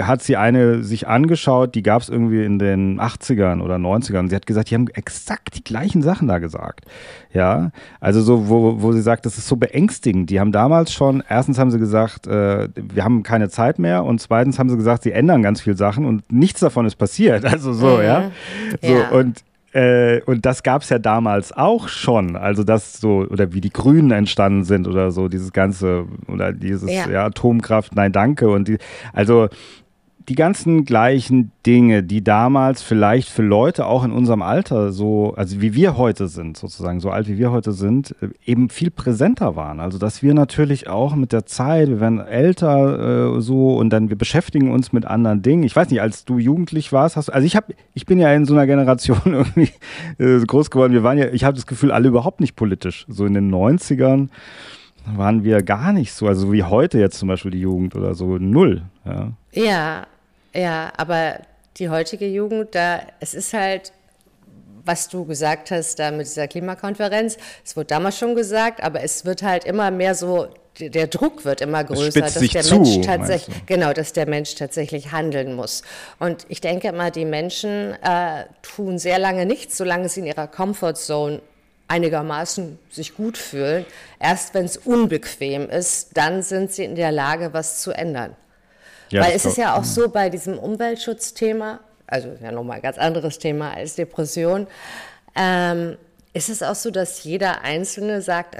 [0.00, 4.28] hat sie eine sich angeschaut, die gab es irgendwie in den 80ern oder 90ern.
[4.28, 6.84] Sie hat gesagt, die haben exakt die gleichen Sachen da gesagt.
[7.32, 10.30] Ja, also so, wo, wo sie sagt, das ist so beängstigend.
[10.30, 14.20] Die haben damals schon, erstens haben sie gesagt, äh, wir haben keine Zeit mehr und
[14.20, 17.44] zweitens haben sie gesagt, sie ändern ganz viele Sachen und nichts davon ist passiert.
[17.52, 18.02] Also so, mhm.
[18.02, 18.30] ja.
[18.80, 19.08] So, ja.
[19.10, 19.42] und
[19.72, 22.36] äh, und das gab es ja damals auch schon.
[22.36, 26.90] Also das so, oder wie die Grünen entstanden sind oder so, dieses ganze, oder dieses
[26.90, 27.08] ja.
[27.08, 28.50] ja Atomkraft, nein, danke.
[28.50, 28.78] Und die,
[29.12, 29.48] also
[30.28, 35.60] die ganzen gleichen Dinge, die damals vielleicht für Leute auch in unserem Alter so, also
[35.60, 39.56] wie wir heute sind, sozusagen, so alt wie wir heute sind, äh, eben viel präsenter
[39.56, 39.80] waren.
[39.80, 44.08] Also dass wir natürlich auch mit der Zeit, wir werden älter äh, so und dann
[44.08, 45.62] wir beschäftigen uns mit anderen Dingen.
[45.62, 48.32] Ich weiß nicht, als du jugendlich warst, hast du, also ich habe, ich bin ja
[48.32, 49.70] in so einer Generation irgendwie
[50.18, 50.92] äh, groß geworden.
[50.92, 53.04] Wir waren ja, ich habe das Gefühl, alle überhaupt nicht politisch.
[53.08, 54.28] So in den 90ern
[55.06, 58.38] waren wir gar nicht so, also wie heute jetzt zum Beispiel die Jugend oder so,
[58.38, 58.82] null.
[59.04, 60.06] Ja, ja
[60.54, 61.40] ja, aber
[61.78, 63.92] die heutige Jugend, da, es ist halt,
[64.84, 69.24] was du gesagt hast, da mit dieser Klimakonferenz, es wurde damals schon gesagt, aber es
[69.24, 70.48] wird halt immer mehr so,
[70.78, 75.12] der Druck wird immer größer, dass der zu, Mensch tatsächlich, genau, dass der Mensch tatsächlich
[75.12, 75.82] handeln muss.
[76.18, 80.46] Und ich denke immer, die Menschen äh, tun sehr lange nichts, solange sie in ihrer
[80.46, 81.40] Comfortzone
[81.88, 83.84] einigermaßen sich gut fühlen.
[84.18, 88.36] Erst wenn es unbequem ist, dann sind sie in der Lage, was zu ändern.
[89.10, 92.96] Ja, Weil es ist ja auch so bei diesem Umweltschutzthema, also ja nochmal ein ganz
[92.96, 94.66] anderes Thema als Depression,
[95.34, 95.98] ähm,
[96.34, 98.56] ist es auch so, dass jeder Einzelne sagt,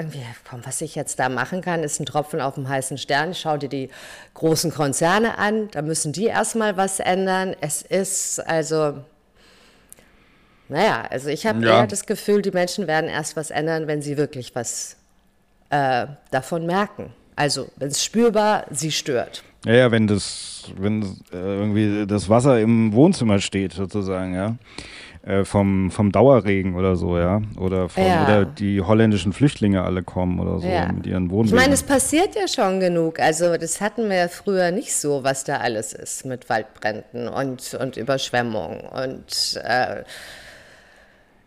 [0.48, 3.34] komm, was ich jetzt da machen kann, ist ein Tropfen auf dem heißen Stern.
[3.34, 3.88] Schau dir die
[4.34, 7.56] großen Konzerne an, da müssen die erstmal was ändern.
[7.62, 9.02] Es ist also,
[10.68, 11.80] naja, also ich habe ja.
[11.80, 14.96] eher das Gefühl, die Menschen werden erst was ändern, wenn sie wirklich was
[15.70, 17.12] äh, davon merken.
[17.36, 19.42] Also, wenn es spürbar sie stört.
[19.64, 21.02] Ja, ja, wenn das, wenn
[21.32, 24.56] äh, irgendwie das Wasser im Wohnzimmer steht, sozusagen, ja.
[25.24, 27.40] Äh, vom, vom Dauerregen oder so, ja.
[27.56, 28.24] Oder, von, ja.
[28.24, 30.90] oder die holländischen Flüchtlinge alle kommen oder so ja.
[30.90, 31.56] mit ihren Wohnwegen.
[31.56, 33.20] Ich meine, es passiert ja schon genug.
[33.20, 37.74] Also das hatten wir ja früher nicht so, was da alles ist mit Waldbränden und,
[37.74, 40.02] und Überschwemmungen und äh,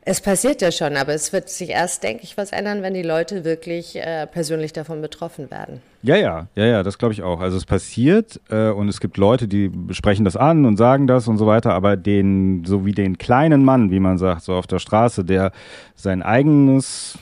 [0.08, 3.02] es passiert ja schon, aber es wird sich erst, denke ich, was ändern, wenn die
[3.02, 5.82] Leute wirklich äh, persönlich davon betroffen werden.
[6.04, 7.40] Ja, ja, ja, ja, das glaube ich auch.
[7.40, 11.28] Also es passiert äh, und es gibt Leute, die sprechen das an und sagen das
[11.28, 14.68] und so weiter, aber den, so wie den kleinen Mann, wie man sagt, so auf
[14.68, 15.52] der Straße, der
[15.96, 17.18] sein eigenes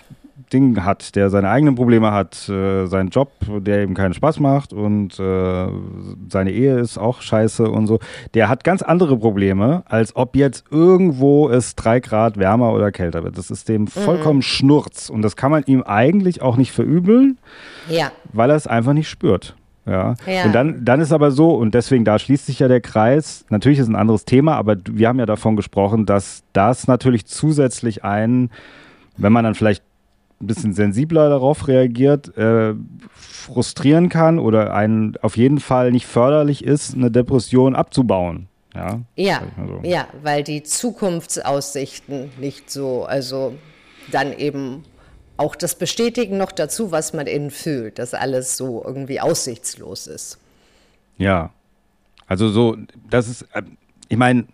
[0.54, 4.72] Ding hat, der seine eigenen Probleme hat, äh, seinen Job, der eben keinen Spaß macht
[4.72, 5.68] und äh,
[6.30, 8.00] seine Ehe ist auch scheiße und so,
[8.34, 13.24] der hat ganz andere Probleme, als ob jetzt irgendwo es drei Grad wärmer oder kälter
[13.24, 13.38] wird.
[13.38, 14.44] Das ist dem vollkommen mhm.
[14.44, 17.38] Schnurz und das kann man ihm eigentlich auch nicht verübeln,
[17.90, 18.12] ja.
[18.32, 19.56] weil er es einfach nicht spürt.
[19.86, 20.16] Ja.
[20.26, 20.46] ja.
[20.46, 23.46] Und dann, dann ist aber so, und deswegen, da schließt sich ja der Kreis.
[23.50, 28.04] Natürlich ist ein anderes Thema, aber wir haben ja davon gesprochen, dass das natürlich zusätzlich
[28.04, 28.50] einen,
[29.18, 29.84] wenn man dann vielleicht
[30.44, 32.74] ein bisschen sensibler darauf reagiert, äh,
[33.16, 38.48] frustrieren kann oder einen auf jeden Fall nicht förderlich ist, eine Depression abzubauen.
[38.76, 39.88] Ja, ja, so.
[39.88, 43.54] ja, weil die Zukunftsaussichten nicht so, also
[44.12, 44.84] dann eben
[45.38, 50.40] auch das Bestätigen noch dazu, was man innen fühlt, dass alles so irgendwie aussichtslos ist.
[51.18, 51.52] Ja,
[52.26, 52.78] also so,
[53.10, 53.62] das ist, äh,
[54.10, 54.46] ich meine,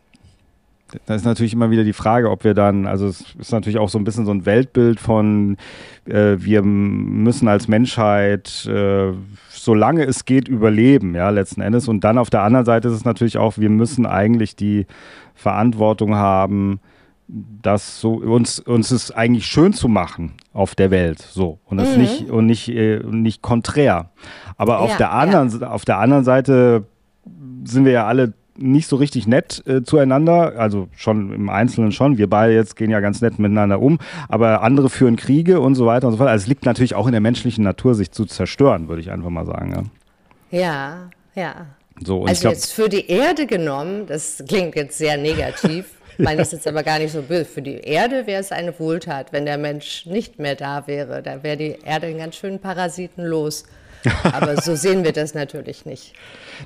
[1.06, 3.90] da ist natürlich immer wieder die Frage, ob wir dann, also es ist natürlich auch
[3.90, 5.58] so ein bisschen so ein Weltbild von,
[6.06, 9.12] äh, wir müssen als Menschheit, äh,
[9.50, 11.88] solange es geht, überleben, ja, letzten Endes.
[11.88, 14.86] Und dann auf der anderen Seite ist es natürlich auch, wir müssen eigentlich die
[15.36, 16.80] Verantwortung haben,
[17.28, 21.94] das so uns uns es eigentlich schön zu machen auf der Welt so und das
[21.94, 22.02] mhm.
[22.02, 24.10] nicht und nicht äh, nicht konträr
[24.58, 25.70] aber auf ja, der anderen ja.
[25.70, 26.88] auf der anderen Seite
[27.66, 32.18] sind wir ja alle nicht so richtig nett äh, zueinander, also schon im Einzelnen schon.
[32.18, 35.86] Wir beide jetzt gehen ja ganz nett miteinander um, aber andere führen Kriege und so
[35.86, 36.30] weiter und so fort.
[36.30, 39.30] Also es liegt natürlich auch in der menschlichen Natur, sich zu zerstören, würde ich einfach
[39.30, 39.92] mal sagen.
[40.52, 41.42] Ja, ja.
[41.42, 41.66] ja.
[42.04, 45.86] So, also glaub, jetzt für die Erde genommen, das klingt jetzt sehr negativ.
[46.18, 47.46] Ich meine das jetzt aber gar nicht so böse.
[47.46, 51.24] Für die Erde wäre es eine Wohltat, wenn der Mensch nicht mehr da wäre.
[51.24, 53.64] Da wäre die Erde einen ganz schönen Parasiten los.
[54.24, 56.12] Aber so sehen wir das natürlich nicht.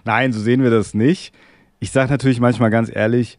[0.05, 1.35] Nein, so sehen wir das nicht
[1.83, 3.37] ich sage natürlich manchmal ganz ehrlich,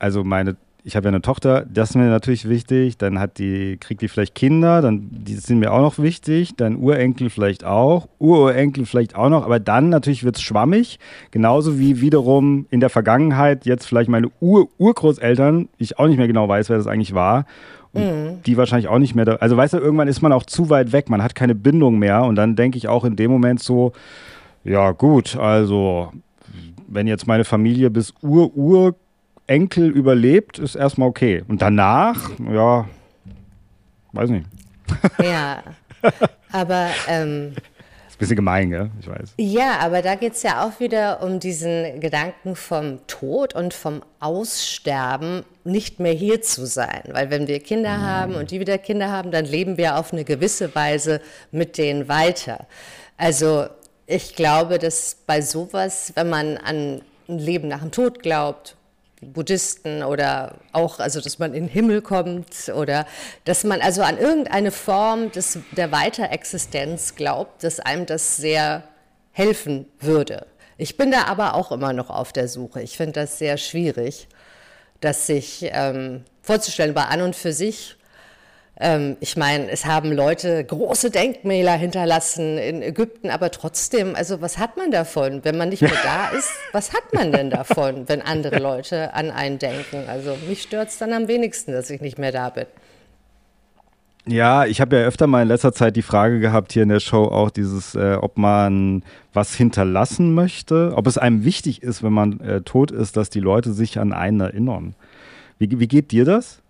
[0.00, 2.98] also meine, ich habe ja eine Tochter, das ist mir natürlich wichtig.
[2.98, 6.56] Dann hat die, kriegt die vielleicht Kinder, dann die sind mir auch noch wichtig.
[6.56, 9.44] Dann Urenkel vielleicht auch, Ururenkel vielleicht auch noch.
[9.44, 10.98] Aber dann natürlich wird es schwammig,
[11.30, 16.26] genauso wie wiederum in der Vergangenheit jetzt vielleicht meine Ur Urgroßeltern, ich auch nicht mehr
[16.26, 17.46] genau weiß, wer das eigentlich war.
[17.92, 18.42] Und mhm.
[18.44, 19.36] die wahrscheinlich auch nicht mehr da.
[19.36, 22.24] Also weißt du, irgendwann ist man auch zu weit weg, man hat keine Bindung mehr.
[22.24, 23.92] Und dann denke ich auch in dem Moment so,
[24.64, 26.10] ja gut, also
[26.92, 31.42] wenn jetzt meine Familie bis Ur-Urenkel überlebt, ist erstmal okay.
[31.48, 32.86] Und danach, ja,
[34.12, 34.46] weiß nicht.
[35.22, 35.62] Ja,
[36.50, 36.90] aber.
[37.08, 37.54] Ähm,
[38.08, 38.90] ist ein bisschen gemein, gell?
[39.00, 39.34] Ich weiß.
[39.38, 44.02] Ja, aber da geht es ja auch wieder um diesen Gedanken vom Tod und vom
[44.20, 47.04] Aussterben, nicht mehr hier zu sein.
[47.10, 48.02] Weil wenn wir Kinder mhm.
[48.02, 51.22] haben und die wieder Kinder haben, dann leben wir auf eine gewisse Weise
[51.52, 52.66] mit denen weiter.
[53.16, 53.66] Also
[54.06, 58.76] ich glaube, dass bei sowas, wenn man an ein Leben nach dem Tod glaubt,
[59.22, 63.06] Buddhisten oder auch, also dass man in den Himmel kommt oder
[63.44, 68.82] dass man also an irgendeine Form des, der Weiterexistenz glaubt, dass einem das sehr
[69.30, 70.46] helfen würde.
[70.76, 72.82] Ich bin da aber auch immer noch auf der Suche.
[72.82, 74.26] Ich finde das sehr schwierig,
[75.00, 77.96] das sich ähm, vorzustellen, weil an und für sich
[78.82, 84.58] ähm, ich meine, es haben Leute große Denkmäler hinterlassen in Ägypten, aber trotzdem, also was
[84.58, 86.50] hat man davon, wenn man nicht mehr da ist?
[86.72, 90.08] Was hat man denn davon, wenn andere Leute an einen denken?
[90.08, 92.66] Also mich stört es dann am wenigsten, dass ich nicht mehr da bin.
[94.26, 97.00] Ja, ich habe ja öfter mal in letzter Zeit die Frage gehabt hier in der
[97.00, 99.02] Show auch dieses, äh, ob man
[99.32, 103.40] was hinterlassen möchte, ob es einem wichtig ist, wenn man äh, tot ist, dass die
[103.40, 104.94] Leute sich an einen erinnern.
[105.58, 106.61] Wie, wie geht dir das?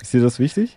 [0.00, 0.76] Ist dir das wichtig?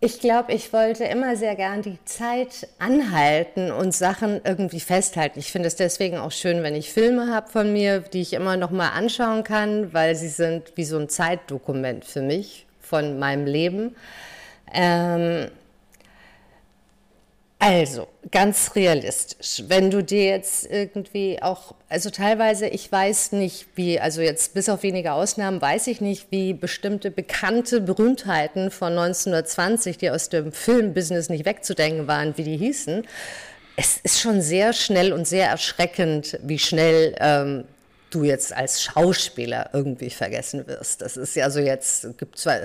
[0.00, 5.40] Ich glaube, ich wollte immer sehr gern die Zeit anhalten und Sachen irgendwie festhalten.
[5.40, 8.56] Ich finde es deswegen auch schön, wenn ich Filme habe von mir, die ich immer
[8.56, 13.46] noch mal anschauen kann, weil sie sind wie so ein Zeitdokument für mich von meinem
[13.46, 13.96] Leben.
[14.72, 15.50] Ähm,
[17.60, 19.64] Also, ganz realistisch.
[19.66, 24.68] Wenn du dir jetzt irgendwie auch, also teilweise, ich weiß nicht, wie, also jetzt bis
[24.68, 30.52] auf wenige Ausnahmen, weiß ich nicht, wie bestimmte bekannte Berühmtheiten von 1920, die aus dem
[30.52, 33.04] Filmbusiness nicht wegzudenken waren, wie die hießen.
[33.74, 37.64] Es ist schon sehr schnell und sehr erschreckend, wie schnell ähm,
[38.10, 41.02] du jetzt als Schauspieler irgendwie vergessen wirst.
[41.02, 42.60] Das ist ja so jetzt, gibt zwar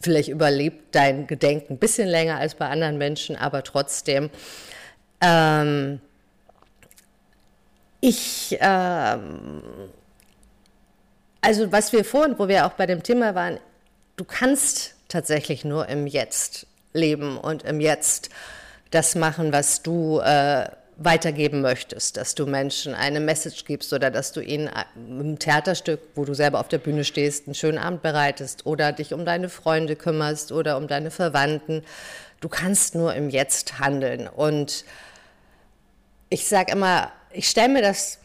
[0.00, 4.30] vielleicht überlebt dein Gedenken ein bisschen länger als bei anderen Menschen, aber trotzdem.
[5.20, 6.00] Ähm,
[8.00, 9.62] ich, ähm,
[11.40, 13.58] also was wir vorhin, wo wir auch bei dem Thema waren,
[14.16, 18.30] du kannst tatsächlich nur im Jetzt leben und im Jetzt
[18.90, 24.32] das machen, was du äh, weitergeben möchtest, dass du Menschen eine Message gibst oder dass
[24.32, 28.64] du ihnen im Theaterstück, wo du selber auf der Bühne stehst, einen schönen Abend bereitest
[28.64, 31.82] oder dich um deine Freunde kümmerst oder um deine Verwandten.
[32.40, 34.26] Du kannst nur im Jetzt handeln.
[34.28, 34.84] Und
[36.30, 38.18] ich sage immer, ich stelle mir das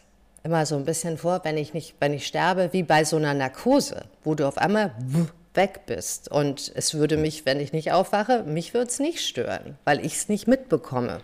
[0.44, 3.34] immer so ein bisschen vor, wenn ich nicht, wenn ich sterbe, wie bei so einer
[3.34, 4.92] Narkose, wo du auf einmal
[5.54, 6.30] weg bist.
[6.30, 10.14] Und es würde mich, wenn ich nicht aufwache, mich würde es nicht stören, weil ich
[10.14, 11.20] es nicht mitbekomme.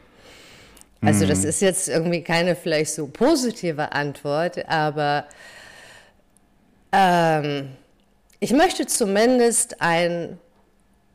[1.01, 1.49] Also das mhm.
[1.49, 5.27] ist jetzt irgendwie keine vielleicht so positive Antwort, aber
[6.93, 7.69] ähm,
[8.41, 10.39] ich möchte zumindest einen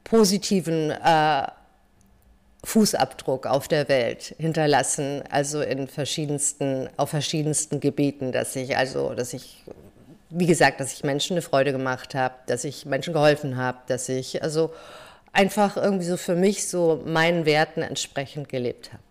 [0.04, 1.48] positiven äh,
[2.64, 9.34] Fußabdruck auf der Welt hinterlassen, also in verschiedensten, auf verschiedensten Gebieten, dass ich also, dass
[9.34, 9.64] ich,
[10.30, 14.08] wie gesagt, dass ich Menschen eine Freude gemacht habe, dass ich Menschen geholfen habe, dass
[14.08, 14.74] ich also
[15.34, 19.04] einfach irgendwie so für mich so meinen Werten entsprechend gelebt habe.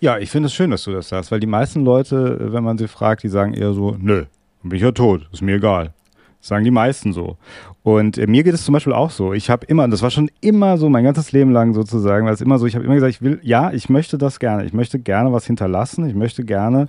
[0.00, 2.78] Ja, ich finde es schön, dass du das sagst, weil die meisten Leute, wenn man
[2.78, 4.24] sie fragt, die sagen eher so, nö,
[4.62, 5.92] bin ich ja tot, ist mir egal.
[6.40, 7.36] Das sagen die meisten so.
[7.82, 9.34] Und äh, mir geht es zum Beispiel auch so.
[9.34, 12.40] Ich habe immer, das war schon immer so, mein ganzes Leben lang sozusagen, weil es
[12.40, 14.64] immer so, ich habe immer gesagt, ich will, ja, ich möchte das gerne.
[14.64, 16.06] Ich möchte gerne was hinterlassen.
[16.06, 16.86] Ich möchte gerne,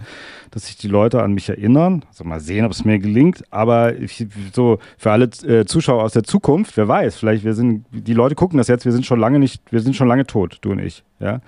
[0.51, 2.05] dass sich die Leute an mich erinnern.
[2.07, 3.43] Also mal sehen, ob es mir gelingt.
[3.51, 7.85] Aber ich, so für alle äh, Zuschauer aus der Zukunft, wer weiß, vielleicht wir sind,
[7.91, 10.59] die Leute gucken das jetzt, wir sind schon lange nicht, wir sind schon lange tot,
[10.61, 11.03] du und ich.
[11.21, 11.39] Ja.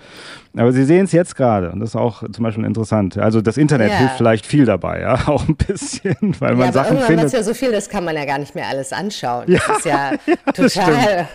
[0.56, 3.18] Aber sie sehen es jetzt gerade und das ist auch zum Beispiel interessant.
[3.18, 3.96] Also das Internet ja.
[3.96, 7.32] hilft vielleicht viel dabei, ja, auch ein bisschen, weil man ja, Sachen aber findet.
[7.32, 9.44] ja so viel, das kann man ja gar nicht mehr alles anschauen.
[9.48, 11.28] Ja, das ist ja, ja total,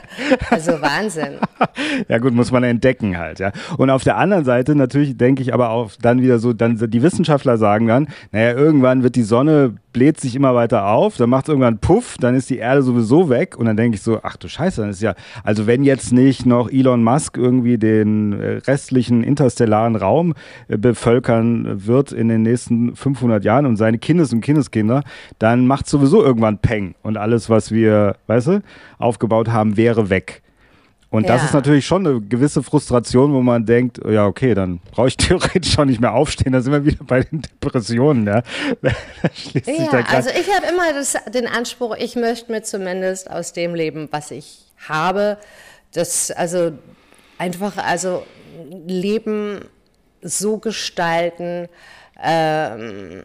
[0.50, 1.34] also Wahnsinn.
[2.08, 3.52] ja gut, muss man entdecken halt, ja.
[3.78, 7.04] Und auf der anderen Seite natürlich denke ich aber auch dann wieder so, dann die
[7.04, 11.46] Wissenschaftler sagen dann, naja, irgendwann wird die Sonne bläht sich immer weiter auf, dann macht
[11.46, 14.38] es irgendwann Puff, dann ist die Erde sowieso weg und dann denke ich so, ach
[14.38, 18.58] du Scheiße, dann ist ja, also wenn jetzt nicht noch Elon Musk irgendwie den äh,
[18.66, 20.34] restlichen interstellaren Raum
[20.68, 25.04] äh, bevölkern wird in den nächsten 500 Jahren und seine Kindes- und Kindeskinder,
[25.40, 28.62] dann macht sowieso irgendwann Peng und alles, was wir, weißt du,
[28.98, 30.42] aufgebaut haben, wäre weg.
[31.12, 31.34] Und ja.
[31.34, 35.18] das ist natürlich schon eine gewisse Frustration, wo man denkt, ja, okay, dann brauche ich
[35.18, 36.54] theoretisch schon nicht mehr aufstehen.
[36.54, 38.28] Da sind wir wieder bei den Depressionen.
[38.28, 38.44] Ja,
[38.84, 44.08] ja also ich habe immer das, den Anspruch, ich möchte mir zumindest aus dem leben,
[44.12, 45.38] was ich habe,
[45.94, 46.74] das also
[47.40, 48.24] einfach also
[48.86, 49.66] Leben
[50.22, 51.68] so gestalten.
[52.22, 53.24] Ähm,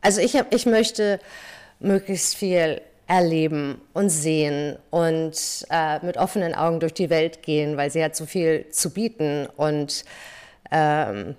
[0.00, 1.20] also ich, hab, ich möchte
[1.80, 7.90] möglichst viel erleben und sehen und äh, mit offenen Augen durch die Welt gehen, weil
[7.90, 9.46] sie hat so viel zu bieten.
[9.56, 10.04] Und
[10.70, 11.34] ähm,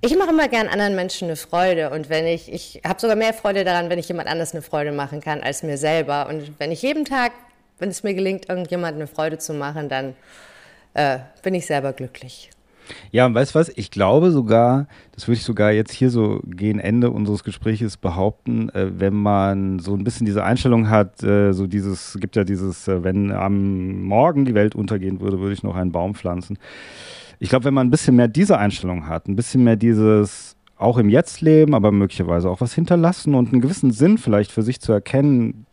[0.00, 1.90] ich mache immer gern anderen Menschen eine Freude.
[1.90, 4.92] Und wenn ich, ich habe sogar mehr Freude daran, wenn ich jemand anders eine Freude
[4.92, 6.28] machen kann als mir selber.
[6.28, 7.32] Und wenn ich jeden Tag,
[7.78, 10.14] wenn es mir gelingt, irgendjemand eine Freude zu machen, dann
[10.94, 12.50] äh, bin ich selber glücklich.
[13.10, 13.70] Ja, und weißt du was?
[13.76, 18.70] Ich glaube sogar, das würde ich sogar jetzt hier so gegen Ende unseres Gespräches behaupten,
[18.70, 22.88] äh, wenn man so ein bisschen diese Einstellung hat, äh, so dieses, gibt ja dieses,
[22.88, 26.58] äh, wenn am Morgen die Welt untergehen würde, würde ich noch einen Baum pflanzen.
[27.38, 30.98] Ich glaube, wenn man ein bisschen mehr diese Einstellung hat, ein bisschen mehr dieses auch
[30.98, 34.80] im Jetzt leben, aber möglicherweise auch was hinterlassen und einen gewissen Sinn vielleicht für sich
[34.80, 35.66] zu erkennen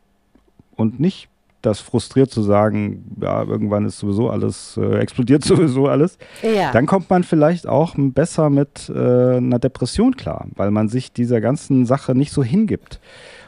[0.76, 1.30] und nicht
[1.66, 6.72] das frustriert zu sagen, ja, irgendwann ist sowieso alles, äh, explodiert sowieso alles, ja.
[6.72, 11.41] dann kommt man vielleicht auch besser mit äh, einer Depression klar, weil man sich dieser
[11.41, 12.99] ganzen Sache nicht so hingibt.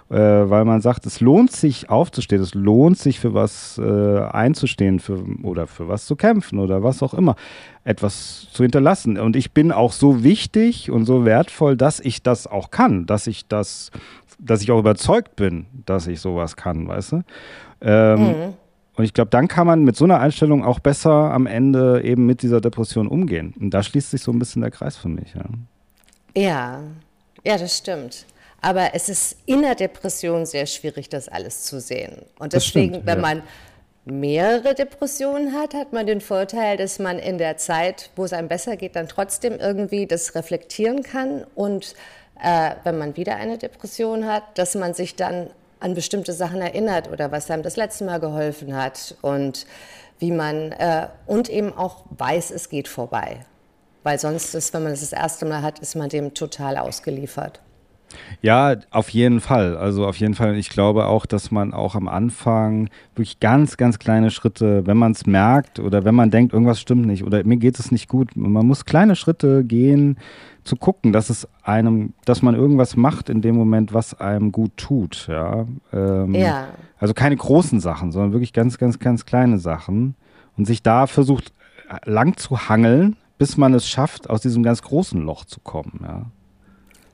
[0.10, 5.02] Äh, weil man sagt, es lohnt sich aufzustehen, es lohnt sich für was äh, einzustehen
[5.02, 7.36] für, oder für was zu kämpfen oder was auch immer,
[7.84, 9.20] etwas zu hinterlassen.
[9.20, 13.28] Und ich bin auch so wichtig und so wertvoll, dass ich das auch kann, dass
[13.28, 13.92] ich das,
[14.40, 17.22] dass ich auch überzeugt bin, dass ich sowas kann, weißt du?
[17.82, 18.54] Ähm, mhm.
[18.96, 22.26] Und ich glaube, dann kann man mit so einer Einstellung auch besser am Ende eben
[22.26, 23.54] mit dieser Depression umgehen.
[23.60, 25.36] Und da schließt sich so ein bisschen der Kreis für mich.
[25.36, 25.46] Ja,
[26.36, 26.82] ja,
[27.44, 28.26] ja das stimmt.
[28.60, 32.24] Aber es ist in der Depression sehr schwierig, das alles zu sehen.
[32.40, 33.22] Und deswegen, stimmt, wenn ja.
[33.22, 33.44] man
[34.06, 38.48] mehrere Depressionen hat, hat man den Vorteil, dass man in der Zeit, wo es einem
[38.48, 41.94] besser geht, dann trotzdem irgendwie das reflektieren kann und
[42.44, 47.12] äh, wenn man wieder eine Depression hat, dass man sich dann an bestimmte Sachen erinnert
[47.12, 49.66] oder was einem das letzte Mal geholfen hat und
[50.20, 53.46] wie man äh, und eben auch weiß, es geht vorbei.
[54.04, 56.78] Weil sonst ist, wenn man es das, das erste Mal hat, ist man dem total
[56.78, 57.60] ausgeliefert.
[58.42, 59.78] Ja, auf jeden Fall.
[59.78, 60.56] Also auf jeden Fall.
[60.56, 65.12] Ich glaube auch, dass man auch am Anfang wirklich ganz, ganz kleine Schritte, wenn man
[65.12, 68.36] es merkt oder wenn man denkt, irgendwas stimmt nicht oder mir geht es nicht gut,
[68.36, 70.18] man muss kleine Schritte gehen,
[70.64, 74.76] zu gucken, dass es einem, dass man irgendwas macht in dem Moment, was einem gut
[74.78, 75.28] tut.
[75.28, 75.66] Ja.
[75.94, 76.68] Ähm, ja.
[77.00, 80.16] Also keine großen Sachen, sondern wirklich ganz, ganz, ganz kleine Sachen
[80.58, 81.54] und sich da versucht
[82.04, 86.02] lang zu hangeln, bis man es schafft, aus diesem ganz großen Loch zu kommen.
[86.04, 86.26] Ja.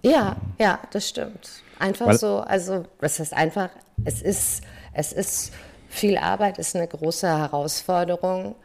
[0.04, 1.50] Ja, ja, das stimmt.
[1.80, 3.70] Einfach Weil, so, also das heißt einfach,
[4.06, 4.62] es ist,
[4.94, 5.54] es ist
[5.88, 8.56] viel Arbeit, ist eine große Herausforderung,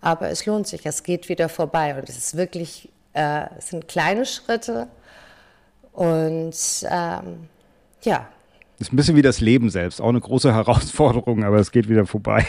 [0.00, 3.86] aber es lohnt sich, es geht wieder vorbei und es ist wirklich, äh, es sind
[3.86, 4.88] kleine Schritte
[5.92, 6.56] und
[6.90, 7.48] ähm,
[8.02, 8.28] ja,
[8.78, 12.06] ist ein bisschen wie das Leben selbst, auch eine große Herausforderung, aber es geht wieder
[12.06, 12.44] vorbei.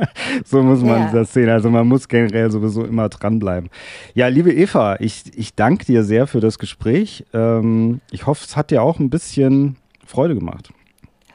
[0.44, 1.12] so muss man ja.
[1.12, 1.48] das sehen.
[1.48, 3.70] Also man muss generell sowieso immer dranbleiben.
[4.14, 7.24] Ja, liebe Eva, ich, ich danke dir sehr für das Gespräch.
[7.32, 10.70] Ähm, ich hoffe, es hat dir auch ein bisschen Freude gemacht.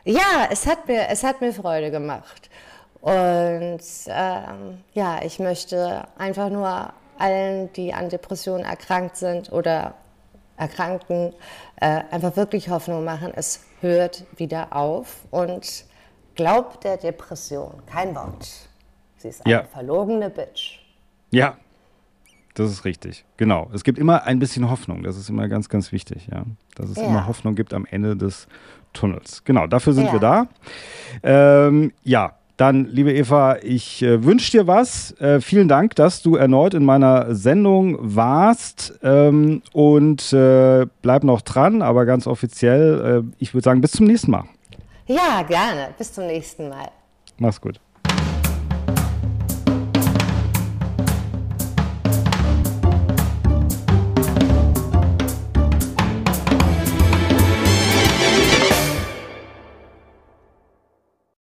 [0.03, 2.49] Ja, es hat mir, es hat mir Freude gemacht.
[3.01, 9.95] Und ähm, ja, ich möchte einfach nur allen, die an Depressionen erkrankt sind oder
[10.57, 11.33] Erkrankten,
[11.77, 13.31] äh, einfach wirklich Hoffnung machen.
[13.35, 15.86] Es hört wieder auf und
[16.36, 18.47] glaubt der Depression kein Wort.
[19.17, 19.63] Sie ist eine ja.
[19.63, 20.79] verlogene Bitch.
[21.32, 21.57] Ja,
[22.55, 23.25] das ist richtig.
[23.38, 23.69] Genau.
[23.73, 25.03] Es gibt immer ein bisschen Hoffnung.
[25.03, 26.43] Das ist immer ganz, ganz wichtig, ja.
[26.75, 27.03] Dass es ja.
[27.03, 28.47] immer Hoffnung gibt am Ende des
[28.93, 29.43] Tunnels.
[29.45, 30.13] Genau, dafür sind ja.
[30.13, 30.47] wir da.
[31.23, 35.20] Ähm, ja, dann, liebe Eva, ich äh, wünsche dir was.
[35.20, 38.99] Äh, vielen Dank, dass du erneut in meiner Sendung warst.
[39.01, 44.05] Ähm, und äh, bleib noch dran, aber ganz offiziell, äh, ich würde sagen, bis zum
[44.05, 44.43] nächsten Mal.
[45.07, 45.89] Ja, gerne.
[45.97, 46.89] Bis zum nächsten Mal.
[47.39, 47.80] Mach's gut.